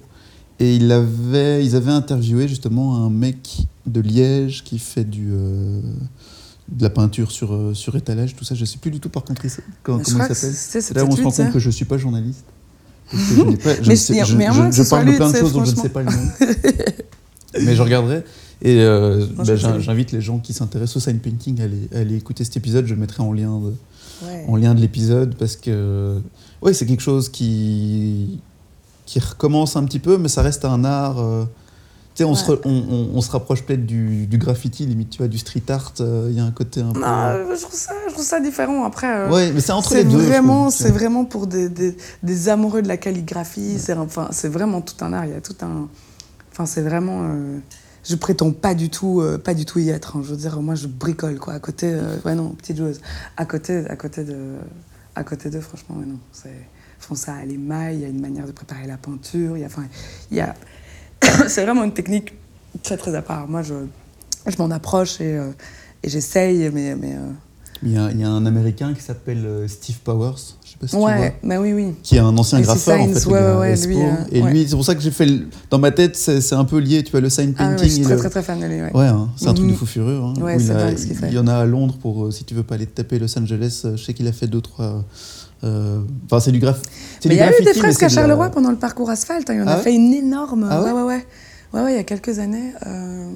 [0.60, 5.80] Et il avait, ils avaient interviewé justement un mec de Liège qui fait du, euh,
[6.70, 8.54] de la peinture sur, euh, sur étalage, tout ça.
[8.54, 9.42] Je sais plus du tout par contre
[9.82, 10.36] comment, il s'appelle.
[10.36, 12.44] C'est là où on se rend compte que je suis pas journaliste.
[13.12, 13.16] Je
[13.56, 15.88] pas- je Mais ne sais- je- parle de plein de choses dont je ne sais
[15.88, 16.28] pas le nom.
[17.64, 18.24] Mais je regarderai.
[18.62, 22.16] Et euh, bah, j'invite les gens qui s'intéressent au sign painting à aller, à aller
[22.16, 22.86] écouter cet épisode.
[22.86, 23.74] Je le mettrai en lien de,
[24.24, 24.44] Ouais.
[24.46, 26.20] en lien de l'épisode parce que
[26.62, 28.38] ouais, c'est quelque chose qui,
[29.12, 31.20] qui recommence un petit peu, mais ça reste un art.
[31.20, 31.44] euh,
[32.14, 32.56] tu sais, on, se Ouais.
[32.56, 35.62] re- on, on- on se rapproche peut-être du, du graffiti, limite, tu vois, du street
[35.68, 35.92] art.
[36.00, 37.00] euh, Il y a un côté un peu.
[37.00, 38.84] Non, euh, je trouve ça, je trouve ça différent.
[38.84, 40.16] Après, euh, ouais, mais c'est entre les deux.
[40.18, 43.78] vraiment, c'est vraiment pour des, des, des amoureux de la calligraphie.
[43.78, 45.26] C'est enfin, vraiment tout un art.
[45.26, 45.88] Il y a tout un,
[46.52, 47.20] enfin, c'est vraiment.
[47.24, 47.58] euh,
[48.04, 50.16] je prétends pas du tout, euh, pas du tout y être.
[50.16, 50.22] hein.
[50.24, 51.52] Je veux dire, moi, je bricole quoi.
[51.54, 53.00] À côté, euh, ouais non, petite joueuse.
[53.36, 54.36] À côté, à côté de,
[55.14, 56.18] à côté d'eux, franchement, ouais, non.
[56.32, 56.48] C'est,
[57.02, 57.96] font ça à l'émail.
[57.96, 59.56] Il y a une manière de préparer la peinture.
[59.56, 59.84] Il y a, enfin,
[60.30, 60.54] il y a,
[61.48, 62.34] c'est vraiment une technique
[62.82, 63.48] très très à part.
[63.48, 63.74] Moi, je,
[64.46, 65.50] je m'en approche et, euh,
[66.02, 67.30] et j'essaye, mais, mais euh,
[67.82, 70.34] Il y, a, il y a un américain qui s'appelle euh, Steve Powers,
[70.64, 71.94] je sais pas si tu vois, ouais, oui, oui.
[72.02, 73.26] qui est un ancien Et graffeur en fait.
[73.26, 74.50] ouais, ouais, lui, euh, et ouais.
[74.52, 75.26] lui, c'est pour ça que j'ai fait.
[75.26, 77.88] le- Dans ma tête, c'est un peu lié, tu vois, le sign Ah, ouais, painting.
[77.88, 78.80] je suis très le- très très fan de lui.
[78.82, 78.92] Ouais.
[78.94, 79.78] Ouais, hein, c'est un truc de Mhm.
[79.78, 80.18] fou furieux.
[80.20, 80.90] hein, Ouais, il, a-
[81.28, 83.36] il y en a à Londres pour, si tu veux pas aller te taper Los
[83.38, 85.04] Angeles, je sais qu'il a fait deux, trois.
[85.64, 88.50] Euh, Enfin, c'est du c'est Mais il y a eu graffiti, des fresques à Charleroi
[88.50, 89.48] pendant le parcours asphalte.
[89.50, 89.54] hein.
[89.54, 90.66] Il y en Ah a ouais fait une énorme.
[90.70, 91.92] Ah ouais ouais, ouais, ouais.
[91.92, 92.72] Il y a quelques années.
[92.86, 93.30] euh,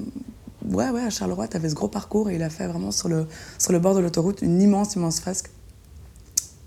[0.69, 3.07] Ouais, ouais, à Charleroi, tu avais ce gros parcours et il a fait vraiment sur
[3.07, 3.25] le,
[3.57, 5.49] sur le bord de l'autoroute une immense, immense fresque.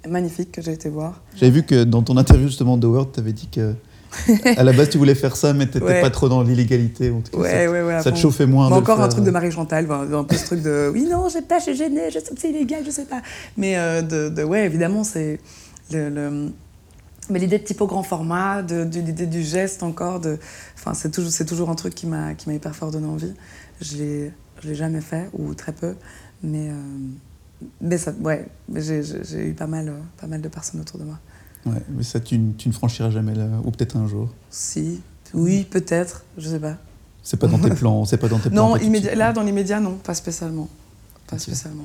[0.09, 1.21] Magnifique que j'ai été voir.
[1.37, 3.75] J'avais vu que dans ton interview justement de Word, tu avais dit que
[4.57, 6.01] à la base tu voulais faire ça, mais t'étais Ouais.
[6.01, 7.11] pas trop dans l'illégalité.
[7.11, 8.69] En tout cas, Ouais, ça, ouais, ça te chauffait moins.
[8.69, 11.43] De encore un truc de Marie Chantal, un peu ce truc de oui, non, j'ai
[11.43, 13.23] pas, je suis gênée, je sais que c'est illégal, je sais pas.
[13.57, 15.39] Mais euh, de, de- ouais, évidemment, c'est
[15.93, 16.09] le.
[16.09, 16.51] le-
[17.29, 20.37] mais l'idée de typo grand format, de, de l'idée du geste encore, de,
[20.77, 23.33] enfin, c'est toujours, c'est toujours un truc qui m'a, qui m'a hyper fort donné envie.
[23.81, 25.95] Je l'ai, je l'ai jamais fait ou très peu,
[26.43, 26.73] mais, euh,
[27.81, 29.01] mais ça, ouais, j'ai,
[29.47, 31.21] eu pas mal, euh, pas mal de personnes autour de moi.
[31.67, 34.29] Ouais, mais ça, tu, ne- tu ne franchiras jamais là, ou peut-être un jour.
[34.51, 35.01] Si,
[35.35, 36.77] oui, peut-être, je sais pas.
[37.23, 38.71] C'est pas dans tes plans, c'est pas dans tes plans.
[38.71, 40.69] Non, immédiat, là, dans l'immédiat, non, pas spécialement,
[41.27, 41.85] pas spécialement.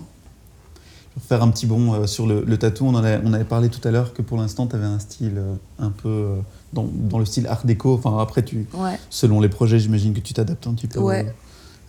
[1.14, 3.44] Pour faire un petit bond euh, sur le, le tatou, on, en a- on avait
[3.46, 6.36] parlé tout à l'heure que pour l'instant, tu avais un style euh, un peu euh,
[6.74, 7.94] dans, dans le style art déco.
[7.96, 9.00] Enfin, après, tu, Ouais.
[9.10, 11.00] selon les projets, j'imagine que tu t'adaptes un petit peu.
[11.00, 11.34] Ouais.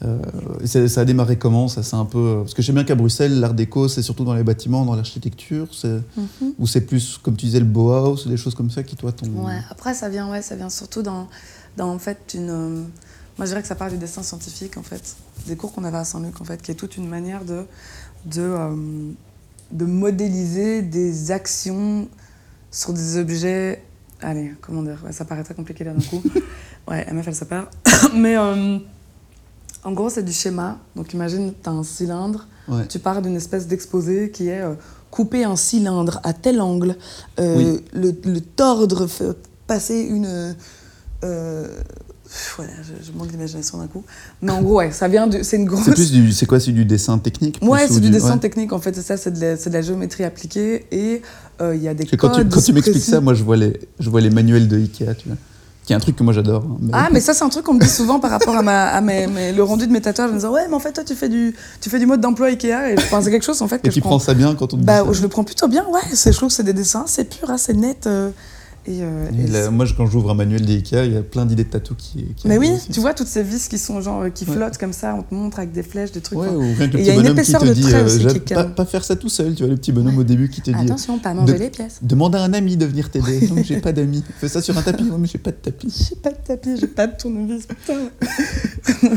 [0.04, 0.18] Euh,
[0.66, 2.84] ça, ça a démarré comment ça c'est un peu euh, parce que je sais bien
[2.84, 6.52] qu'à Bruxelles l'art déco c'est surtout dans les bâtiments dans l'architecture Mhm.
[6.58, 9.26] ou c'est plus comme tu disais le Bauhaus des choses comme ça qui toi ton
[9.28, 11.28] Ouais, après ça vient, ouais, ça vient surtout dans,
[11.78, 12.50] dans en fait une.
[12.50, 12.82] euh,
[13.38, 15.16] moi je dirais que ça part du dessin scientifique en fait,
[15.46, 17.64] des cours qu'on avait à Saint-Luc en fait, qui est toute une manière de
[18.26, 18.74] de, euh,
[19.72, 22.06] de modéliser des actions
[22.70, 23.82] sur des objets.
[24.20, 26.22] Allez, comment dire, ouais, ça paraît très compliqué là d'un coup.
[26.88, 27.66] ouais, MF elle se perd.
[28.14, 28.36] Mais
[29.86, 30.78] en gros c'est du schéma.
[30.96, 32.46] Donc imagine tu as un cylindre.
[32.68, 32.86] Ouais.
[32.88, 34.74] Tu pars d'une espèce d'exposé qui est euh,
[35.10, 36.96] couper un cylindre à tel angle,
[37.40, 37.80] euh, Oui.
[37.94, 40.54] le, le tordre, fait passer une.
[41.24, 41.68] euh,
[42.56, 44.02] voilà, je, je manque d'imagination d'un coup.
[44.42, 45.42] Mais en gros, ouais, ça vient de.
[45.44, 45.84] C'est une grosse.
[45.84, 48.34] c'est plus du c'est quoi c'est du dessin technique plus, Ouais, ou c'est du dessin
[48.34, 48.38] ouais.
[48.40, 51.22] technique en fait, c'est ça, c'est de, la- c'est de la géométrie appliquée et
[51.60, 53.56] euh, il y a des quand tu, codes quand tu m'expliques ça moi je vois
[53.56, 55.36] les je vois les manuels de Ikea tu vois
[55.86, 57.64] qui est un truc que moi j'adore hein, mais- Ah, mais ça, c'est un truc
[57.64, 60.00] qu'on me dit souvent par rapport à, ma, à mes, mes- le rendu de mes
[60.00, 62.06] tatouages en me disant Ouais, mais en fait, toi, tu fais du, tu fais du
[62.06, 62.90] mode d'emploi Ikea.
[62.90, 64.54] Et je pense c'est quelque chose en fait que et tu prends prends ça bien
[64.56, 66.00] quand on te dit Bah, ça je le prends plutôt bien, ouais.
[66.12, 68.06] C'est, je trouve que c'est des dessins, c'est pur, hein, c'est net.
[68.06, 68.30] euh,
[68.86, 71.64] et, euh, Et là, moi, quand j'ouvre un manuel d'IKEA, il y a plein d'idées
[71.64, 72.24] de tatou qui.
[72.36, 72.90] qui Mais oui, aussi.
[72.90, 74.54] tu vois toutes ces vis qui sont genre euh, qui Ouais.
[74.54, 76.38] flottent comme ça, on te montre avec des flèches, des trucs.
[76.38, 78.04] Ouais, enfin, ou rien que le Et il y a une épaisseur de trait euh,
[78.06, 80.48] aussi qui pas, pas faire ça tout seul, tu vois, le petit bonhomme au début
[80.48, 81.98] qui te dit Attention, pas manger de- les pièces.
[82.02, 83.48] demande à un ami de venir t'aider.
[83.50, 84.22] Non, j'ai pas d'amis.
[84.38, 85.04] Fais ça sur un tapis.
[85.04, 86.06] Non, mais j'ai pas de tapis.
[86.10, 87.94] J'ai pas de tapis, j'ai pas de tournevis, putain.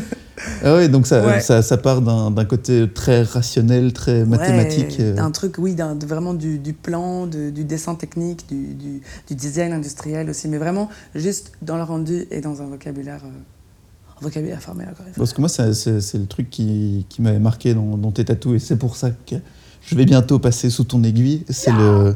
[0.63, 1.41] Ah ouais, donc ça, Ouais.
[1.41, 4.95] ça, ça part d'un côté très rationnel, très mathématique.
[4.99, 5.17] Ouais, euh.
[5.17, 5.75] Un truc, oui,
[6.07, 10.57] vraiment du, du plan, de- du dessin technique, du, du- du design industriel aussi, mais
[10.57, 15.13] vraiment juste dans le rendu et dans un vocabulaire, euh, un vocabulaire formé encore une
[15.13, 15.21] fois.
[15.23, 18.59] Parce que moi, c'est- le truc qui, qui m'avait marqué dans, dans tes tatous, et
[18.59, 19.35] c'est pour ça que
[19.81, 21.43] je vais bientôt passer sous ton aiguille.
[21.49, 22.15] C'est le,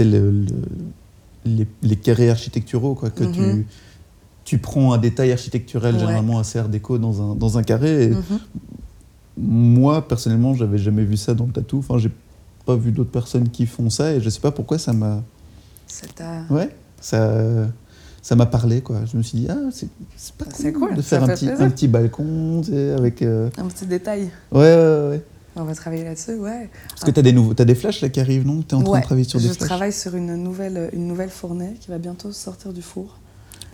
[0.00, 0.46] le, le-
[1.44, 3.32] les, les carrés architecturaux, quoi, que Mhm.
[3.32, 3.66] tu,
[4.48, 6.00] tu prends un détail architecturel Ouais.
[6.00, 8.04] généralement assez art déco dans un, dans un carré.
[8.04, 8.22] Et Mhm.
[9.36, 11.78] Moi, personnellement, j'avais jamais vu ça dans le tatou.
[11.78, 12.10] Enfin, j'ai
[12.66, 15.22] pas vu d'autres personnes qui font ça, et je sais pas pourquoi ça m'a.
[15.86, 16.70] C'est à- Ouais,
[17.00, 17.68] ça.
[18.20, 19.02] Ça m'a parlé, quoi.
[19.10, 21.34] Je me suis dit, ah, c'est c'est pas C'est cool cool, de ça faire un
[21.34, 23.22] petit, un petit balcon, tu sais, avec.
[23.22, 24.28] euh, un petit détail.
[24.50, 25.22] Ouais, ouais, ouais.
[25.56, 26.68] On va travailler là-dessus, ouais.
[26.90, 28.62] Parce que t'as des, nouveaux, t'as des flashs là qui arrivent, non?
[28.62, 29.68] T'es en train de travailler sur des je flashs?
[29.68, 33.18] travaille sur une nouvelle, une nouvelle fournée qui va bientôt sortir du four.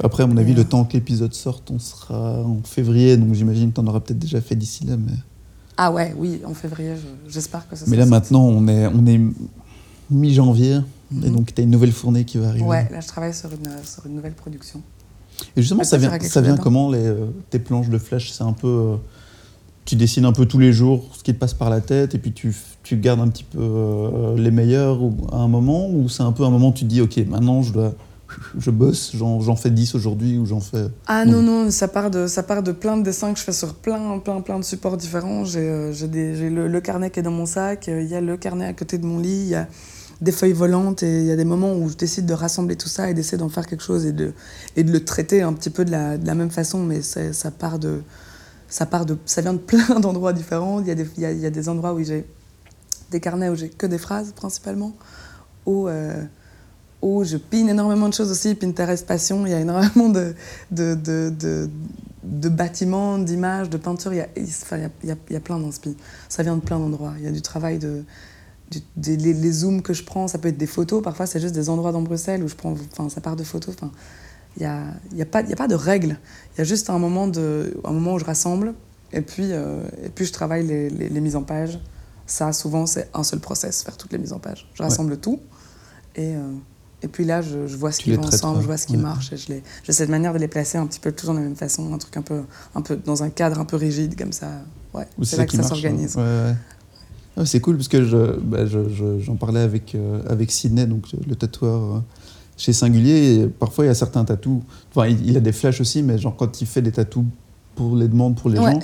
[0.03, 3.70] Après, à mon avis, le temps que l'épisode sorte, on sera en février, donc j'imagine
[3.70, 5.12] que t'en auras peut-être déjà fait d'ici là, mais...
[5.76, 8.11] Ah ouais, oui, en février, je- j'espère que ça Mais là, sorti.
[8.11, 9.20] maintenant, on est, on est
[10.11, 10.80] mi-janvier.
[11.22, 11.34] Et Mhm.
[11.36, 12.64] donc, tu as une nouvelle fournée qui va arriver.
[12.64, 14.80] Ouais, là, je travaille sur une, sur une nouvelle production.
[15.57, 18.42] Et justement, Ah, ça vient, ça vient comment les, euh, tes planches de flash C'est
[18.45, 18.68] un peu.
[18.68, 18.97] euh,
[19.84, 22.18] tu dessines un peu tous les jours ce qui te passe par la tête et
[22.18, 26.09] puis tu, tu gardes un petit peu euh, les meilleurs ou, à un moment Ou
[26.09, 27.95] c'est un peu un moment où tu te dis, ok, maintenant je dois.
[28.58, 30.86] Je bosse, j'en fais 10 aujourd'hui ou j'en fais.
[31.06, 31.42] Ah Non.
[31.42, 33.74] non, non, ça part, de, ça part de plein de dessins que je fais sur
[33.74, 35.44] plein, plein, plein de supports différents.
[35.44, 38.36] J'ai euh, le, le carnet qui est dans mon sac, euh, il y a le
[38.36, 39.68] carnet à côté de mon lit, il y a
[40.20, 42.88] des feuilles volantes et il y a des moments où je décide de rassembler tout
[42.88, 44.32] ça et d'essayer d'en faire quelque chose et de,
[44.76, 47.50] et de le traiter un petit peu de la, de la même façon, mais ça
[47.50, 48.02] part de...
[48.66, 50.80] Ça, part de, ça vient de plein d'endroits différents.
[50.80, 52.26] Il y, a des, il, y a, il y a des endroits où j'ai
[53.10, 54.94] des carnets où j'ai que des phrases principalement,
[55.66, 56.24] où, euh,
[57.05, 60.34] où je pine énormément de choses aussi, Pinterest Passion, il y a énormément de,
[60.70, 61.68] de, de, de,
[62.22, 65.36] de bâtiments, d'images, de peintures, il y a, il enfin, il y a, il y
[65.36, 65.96] a- plein d'inspi.
[66.28, 67.12] Ça vient de plein d'endroits.
[67.18, 68.05] Il y a du travail de...
[68.70, 71.40] du- des- les, les zooms que je prends, ça peut être des photos, parfois c'est
[71.40, 73.74] juste des endroits dans Bruxelles où je prends, enfin ça part de photos.
[73.78, 73.92] Enfin,
[74.57, 74.84] il n'y a,
[75.14, 76.16] y a, pas- y a pas de règles.
[76.55, 78.72] Il y a juste un moment, de, un moment où je rassemble
[79.12, 81.78] et puis, euh, et puis je travaille les, les, les mises en page.
[82.26, 84.66] Ça, souvent, c'est un seul process, faire toutes les mises en page.
[84.74, 85.40] Je rassemble tout
[86.16, 86.40] et, euh,
[87.05, 88.96] et puis là, je, je vois ce Tu qui va ensemble, je vois ce qui
[88.96, 89.02] Ouais.
[89.02, 91.40] marche et je les, j'ai cette manière de les placer un petit peu toujours de
[91.40, 92.40] la même façon, un truc un peu,
[92.74, 94.48] un peu dans un cadre un peu rigide comme ça.
[94.94, 96.16] Ouais, Ou c'est là que ça marche, s'organise.
[96.16, 96.22] hein.
[96.22, 96.57] Ouais, ouais.
[97.36, 100.86] Ah, c'est cool parce que je, bah, je- je- j'en parlais avec, euh, avec Sidney,
[100.86, 101.98] donc le, le tatoueur euh,
[102.57, 103.34] chez Singulier.
[103.40, 104.61] Et parfois, il y a certains tatous.
[104.94, 107.24] Enfin, il, il a des flashs aussi, mais genre quand il fait des tatous
[107.74, 108.78] pour les demandes pour les gens,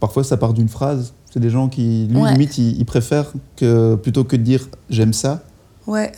[0.00, 1.12] parfois ça part d'une phrase.
[1.30, 5.12] C'est des gens qui, lui, limite, il, il préfère que plutôt que de dire j'aime
[5.12, 5.44] ça
[5.86, 6.10] Ouais,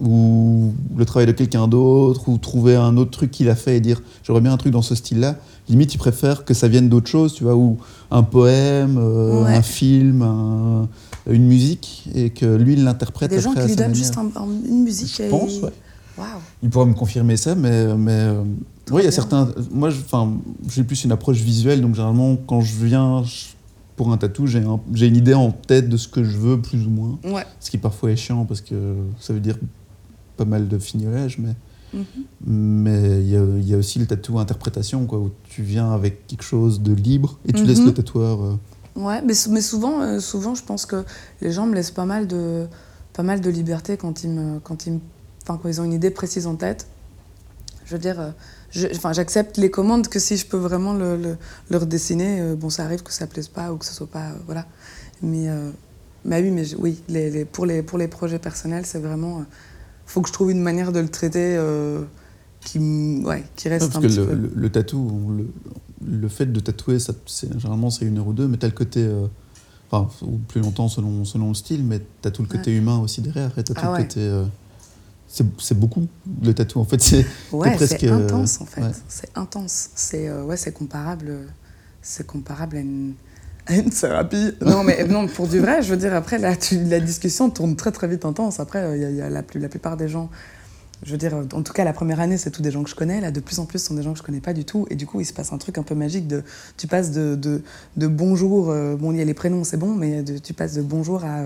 [0.00, 3.80] ou le travail de quelqu'un d'autre ou trouver un autre truc qu'il a fait et
[3.80, 5.36] dire j'aurais bien un truc dans ce style-là.
[5.68, 7.78] Limite, il préfère que ça vienne d'autre chose, tu vois, ou
[8.10, 9.54] un poème, euh, Ouais.
[9.54, 10.88] un film, un-
[11.30, 14.46] une musique, et que lui, il l'interprète des gens qui lui donnent juste un- un-
[14.68, 15.14] une musique.
[15.16, 15.72] Je et- pense, ouais.
[16.62, 18.42] Il pourra me confirmer ça, mais, mais euh,
[18.90, 19.48] ouais, il y a certains.
[19.72, 19.88] Moi,
[20.70, 23.54] j'ai plus une approche visuelle, donc généralement, quand je viens je-
[23.96, 26.84] pour un tatou, j'ai un- une idée en tête de ce que je veux, plus
[26.86, 27.18] ou moins.
[27.24, 27.44] Ouais.
[27.58, 28.74] Ce qui parfois est chiant parce que
[29.18, 29.56] ça veut dire
[30.36, 31.54] pas mal de fignolage, mais
[31.92, 32.04] Mhm.
[32.46, 35.92] mais il y, a- il y a aussi le tatou interprétation, quoi, où tu viens
[35.92, 37.68] avec quelque chose de libre et tu Mhm.
[37.68, 38.42] laisses le tatoueur.
[38.42, 38.56] euh,
[38.96, 41.04] Ouais, mais, mais souvent, euh, souvent, je pense que
[41.40, 42.66] les gens me laissent pas mal de,
[43.12, 45.00] pas mal de liberté quand ils, me, quand, ils me-
[45.42, 46.86] enfin, quand ils ont une idée précise en tête.
[47.86, 48.30] Je veux dire, euh,
[49.12, 51.36] j'accepte les commandes que si je peux vraiment le, le,
[51.70, 54.30] le redessiner, euh, bon, ça arrive que ça plaise pas ou que ce soit pas.
[54.46, 54.66] voilà.
[55.22, 55.48] Mais,
[56.24, 59.44] mais oui, mais je- oui les, les- pour, les, pour les projets personnels, c'est vraiment.
[60.06, 62.02] Il faut que je trouve une manière de le traiter euh,
[62.60, 62.78] qui,
[63.24, 64.34] ouais, qui reste ouais, parce un que petit le, peu.
[64.34, 65.48] le- le tatou, le,
[66.06, 67.12] le fait de tatouer, ça,
[67.58, 69.00] généralement c'est une heure ou deux, mais tu as le côté.
[69.00, 69.26] euh,
[69.90, 72.98] Enfin, ou plus longtemps selon, selon le style, mais tu as tout le côté humain
[72.98, 73.56] aussi derrière.
[73.58, 74.02] Et t'as tout Ah le ouais.
[74.08, 74.20] côté.
[74.20, 74.44] euh,
[75.28, 76.06] c'est c'est beaucoup
[76.42, 76.80] le tatou.
[76.80, 78.80] En fait, c'est Ouais, presque, c'est euh, intense en fait.
[78.80, 78.90] ouais.
[79.08, 79.90] C'est intense.
[79.94, 81.36] C'est euh, ouais, c'est comparable.
[82.02, 83.14] C'est comparable à une,
[83.66, 84.52] à une thérapie.
[84.60, 87.92] Non, mais non, pour du vrai, je veux dire, après, tu- la discussion tourne très
[87.92, 88.60] très vite intense.
[88.60, 90.30] Après, euh, il y a, y a la, la plupart des gens.
[91.02, 92.94] Je veux dire, en tout cas, la première année, c'est tous des gens que je
[92.94, 93.20] connais.
[93.20, 94.86] Là, de plus en plus, ce sont des gens que je connais pas du tout.
[94.90, 96.26] Et du coup, il se passe un truc un peu magique.
[96.26, 96.42] De,
[96.78, 97.62] tu passes de, de,
[97.98, 100.82] de bonjour, euh, bon, il y a les prénoms, c'est bon, mais tu passes de
[100.82, 101.42] bonjour à,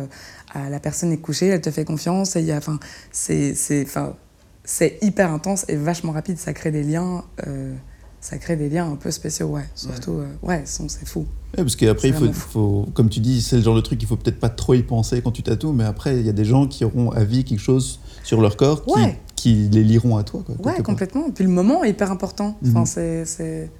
[0.54, 2.36] à la personne est couchée, elle te fait confiance.
[2.36, 2.78] Et enfin,
[3.10, 4.14] c'est, c'est, enfin,
[4.62, 6.38] c'est hyper intense et vachement rapide.
[6.38, 7.74] Ça crée des liens, euh,
[8.20, 9.68] ça crée des liens un peu spéciaux, ouais.
[9.74, 11.20] Surtout, euh, ouais, son- c'est fou.
[11.56, 14.16] Ouais, parce qu'après, il faut, comme tu dis, c'est le genre de truc, il faut
[14.16, 16.66] peut-être pas trop y penser quand tu tatoues, mais après, il y a des gens
[16.66, 19.18] qui auront à vie quelque chose sur leur corps qui, Ouais.
[19.36, 20.42] qui les liront à toi.
[20.44, 20.82] Quoi, Ouais, part.
[20.82, 21.26] complètement.
[21.28, 22.56] Et puis le moment est hyper important.
[22.66, 22.86] Enfin, Mhm.
[22.86, 23.70] c'est, c'est...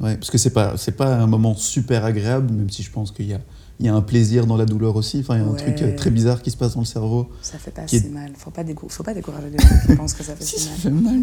[0.00, 3.10] Ouais, parce que c'est pas, c'est pas un moment super agréable, même si je pense
[3.10, 3.40] qu'il y a,
[3.78, 5.20] il y a un plaisir dans la douleur aussi.
[5.20, 5.58] Enfin, il y a un Ouais.
[5.58, 7.28] truc euh, très bizarre qui se passe dans le cerveau.
[7.42, 8.30] ça fait pas est- si mal.
[8.36, 10.70] Faut pas, faut pas décourager les gens qui pensent que ça fait Si, si ça
[10.70, 10.78] mal.
[10.78, 11.22] fait mal.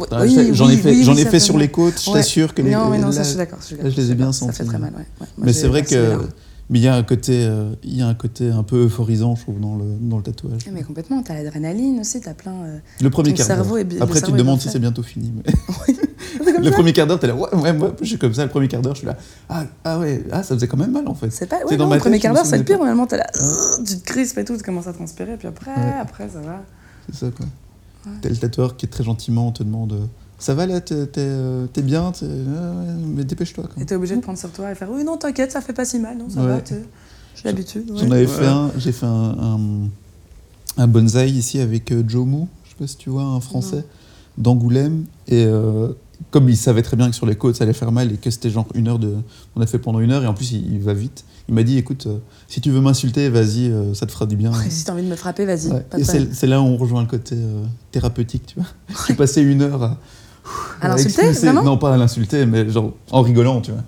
[0.00, 1.62] Oui, Ah, oui, j'en ai fait, j'en ai fait sur mal.
[1.64, 2.16] les côtes, je Ouais.
[2.18, 3.58] t'assure que les Non, mais non, ça, là- je suis d'accord.
[3.60, 4.34] je suis là, d'accord, je les ai bien d'accord.
[4.34, 4.68] Ça fait sentis.
[4.68, 5.26] très mal, ouais.
[5.38, 6.18] Mais c'est vrai que.
[6.70, 9.34] Mais il y a un côté, euh, il y a un côté un peu euphorisant,
[9.36, 10.66] je trouve, dans le, dans le tatouage.
[10.66, 12.52] Ouais, Mais complètement, t'as l'adrénaline aussi, t'as plein.
[12.62, 13.66] euh, Le premier quart d'heure.
[14.02, 15.32] Après, tu te demandes si c'est bientôt fini.
[15.34, 15.50] mais-
[16.62, 18.42] le premier quart d'heure, t'es là, ouais, ouais, moi, je suis comme ça.
[18.44, 19.16] Le premier quart d'heure, je suis là,
[19.48, 21.30] ah, ah ouais, ah, ça faisait quand même mal en fait.
[21.30, 21.56] C'est pas.
[21.64, 22.76] Ouais, dans non, ma le premier quart d'heure, c'est le pire.
[22.76, 23.26] Normalement, t'es là,
[23.86, 26.62] tu te crispes et tout, tu commences à transpirer, puis après, après, ça va.
[27.10, 27.46] C'est ça quoi.
[28.22, 30.04] T'as le tatoueur qui est très gentiment te demande, euh,
[30.38, 32.28] ça va là, t'es t'es, euh, bien, ouais,
[33.14, 33.64] mais dépêche-toi.
[33.80, 35.84] Et t'es obligé de prendre sur toi et faire Oui, non, t'inquiète, ça fait pas
[35.84, 36.46] si mal, non, ça Ouais.
[36.46, 37.84] va, j'ai l'habitude.
[37.94, 38.26] J'en avais Ouais.
[38.26, 39.60] fait un, j'ai fait un, un,
[40.76, 43.84] un bonsaï ici avec euh, Joe Mou, je sais pas si tu vois, un français,
[44.36, 45.04] d'Angoulême.
[45.26, 45.88] Et, euh,
[46.30, 48.30] comme il savait très bien que sur les côtes ça allait faire mal et que
[48.30, 49.14] c'était genre une heure de.
[49.54, 51.24] On a fait pendant une heure et en plus il, il va vite.
[51.48, 54.36] Il m'a dit écoute, euh, si tu veux m'insulter, vas-y, euh, ça te fera du
[54.36, 54.52] bien.
[54.52, 55.70] Ouais, si t'as envie de me frapper, vas-y.
[55.70, 55.84] Ouais.
[55.96, 58.68] Et c'est là où on rejoint le côté euh, thérapeutique, tu vois.
[59.08, 59.98] J'ai passé une heure à.
[60.80, 63.82] À l'insulter, Non, pas à l'insulter, mais genre en rigolant, tu vois.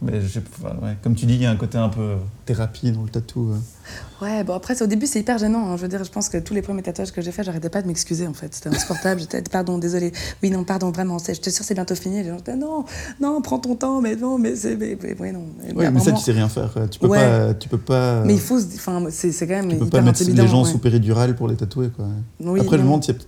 [0.00, 2.14] Mais je sais pas, ouais, comme tu dis, il y a un côté un peu
[2.46, 3.50] thérapie dans le tatou.
[3.50, 4.24] euh.
[4.24, 5.66] Ouais, bon après, c'est- au début, c'est hyper gênant.
[5.72, 5.76] hein.
[5.76, 7.82] Je veux dire, je pense que tous les premiers tatouages que j'ai faits, j'arrêtais pas
[7.82, 8.54] de m'excuser en fait.
[8.54, 9.20] C'était insupportable.
[9.22, 10.12] J'étais, pardon, désolé.
[10.40, 11.18] Oui, non, pardon, vraiment.
[11.18, 12.22] Je te sûr, c'est bientôt fini.
[12.22, 12.84] Les gens étaient, non,
[13.20, 14.76] non, prends ton temps, mais non, mais c'est.
[14.76, 15.42] Mais, mais- ouais, non.
[15.64, 16.70] Mais, Ouais, mais ça, tu sais rien faire.
[16.76, 17.18] euh, Tu peux Ouais.
[17.18, 17.54] pas.
[17.54, 18.22] Tu peux pas.
[18.24, 18.60] mais il faut.
[18.60, 20.70] se- Enfin, c'est, c'est quand même tu peux hyper pas mettre les gens ouais.
[20.70, 22.06] sous péridurale pour les tatouer, quoi.
[22.38, 22.90] Oui, Après, je me non.
[22.92, 23.20] demande s'il y a,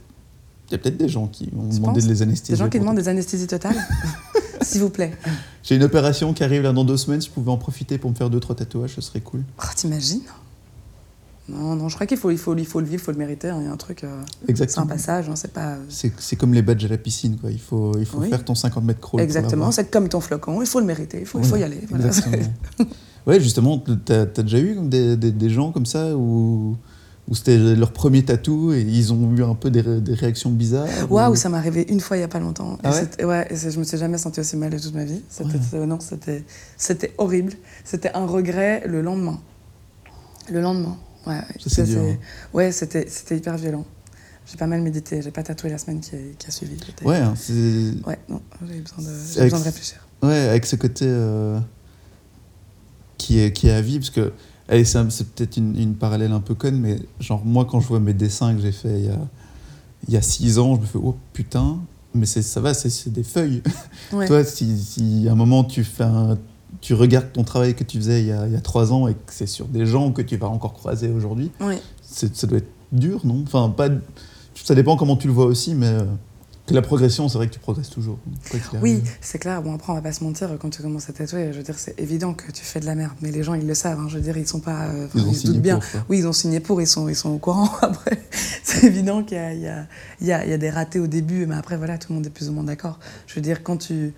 [0.68, 2.54] il y a peut-être des gens qui ont Tu demandé penses de les anesthésier.
[2.54, 3.74] Des gens qui demandent des anesthésies totales
[4.62, 5.12] S'il vous plaît.
[5.62, 7.20] J'ai une opération qui arrive là dans deux semaines.
[7.20, 9.42] Si je pouvais en profiter pour me faire deux, trois tatouages, ce serait cool.
[9.58, 10.22] Oh, t'imagines?
[11.48, 13.18] Non, non, je crois qu'il faut, il faut, il faut le vivre, il faut le
[13.18, 13.48] mériter.
[13.48, 13.56] hein.
[13.60, 14.04] Il y a un truc.
[14.04, 14.22] euh,
[14.54, 15.76] c'est un passage, hein, c'est pas.
[15.88, 17.50] C'est c'est comme les badges à la piscine, quoi.
[17.50, 18.28] Il faut, il faut Oui.
[18.28, 19.20] faire ton 50 mètres crawl.
[19.20, 21.80] Exactement, c'est comme ton flocon, il faut le mériter, il faut, il faut y aller.
[21.88, 22.06] voilà.
[22.06, 22.36] Exactement.
[23.26, 26.76] ouais, justement, t'as as déjà eu des, des, des gens comme ça où,
[27.30, 30.50] où c'était leur premier tatou et ils ont eu un peu des, ré- des réactions
[30.50, 32.76] bizarres Waouh, ou- ça m'est arrivé une fois il y a pas longtemps.
[32.82, 35.04] Ah Et ouais ouais, et je me suis jamais sentie aussi mal de toute ma
[35.04, 35.22] vie.
[35.30, 35.60] C'était, Ouais.
[35.74, 36.44] euh, non, c'était,
[36.76, 37.52] c'était horrible.
[37.84, 39.38] C'était un regret le lendemain.
[40.50, 40.96] Le lendemain.
[41.26, 41.40] Ouais.
[41.66, 42.16] Ça, dur, hein.
[42.52, 43.84] Ouais, c'était, c'était hyper violent.
[44.46, 45.22] J'ai pas mal médité.
[45.22, 46.76] J'ai pas tatoué la semaine qui, qui a suivi.
[47.04, 47.34] Ouais, hein,
[48.06, 48.98] Ouais, non, j'ai eu besoin
[49.44, 49.98] besoin de réfléchir.
[50.24, 51.60] ouais, avec ce côté euh,
[53.18, 54.32] qui, est, qui est à vie, parce que
[54.70, 55.02] allez, c'est
[55.34, 58.54] peut-être une, une parallèle un peu conne, mais genre moi quand je vois mes dessins
[58.54, 59.18] que j'ai fait il y a,
[60.08, 61.76] il y a six ans, je me fais oh putain,
[62.14, 63.62] mais c'est ça va, c'est- c'est des feuilles.
[64.12, 64.26] Ouais.
[64.26, 66.38] Toi, si, si à un moment tu fais un-
[66.80, 69.06] tu regardes ton travail que tu faisais il y a, il y a trois ans
[69.08, 71.80] et que c'est sur des gens que tu vas encore croiser aujourd'hui, Ouais.
[72.02, 73.42] ça doit être dur, non?
[73.44, 73.88] Enfin, pas,
[74.54, 76.04] ça dépend comment tu le vois aussi, mais euh,
[76.70, 78.18] que la progression, c'est vrai que tu progresses toujours.
[78.80, 79.62] Oui, c'est clair.
[79.62, 81.78] Bon, après, on va pas se mentir, quand tu commences à tatouer, je veux dire,
[81.78, 83.12] c'est évident que tu fais de la merde.
[83.20, 83.98] Mais les gens, ils le savent.
[84.00, 84.06] hein.
[84.08, 84.86] Je veux dire, ils sont pas.
[84.88, 85.78] euh, Ils ont signé doutent bien.
[85.78, 86.00] pour.
[86.08, 87.68] Oui, ils ont signé pour, ils sont, ils sont au courant.
[87.82, 88.22] Après,
[88.64, 89.84] c'est évident qu'il y a,
[90.20, 92.48] y, y, y des ratés au début, mais après, voilà, tout le monde est plus
[92.48, 92.98] ou moins d'accord.
[93.26, 94.14] Je veux dire, quand tu.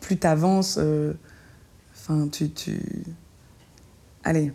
[0.00, 0.78] Plus tu avances,
[1.96, 2.80] enfin, tu, tu.
[4.24, 4.52] Allez.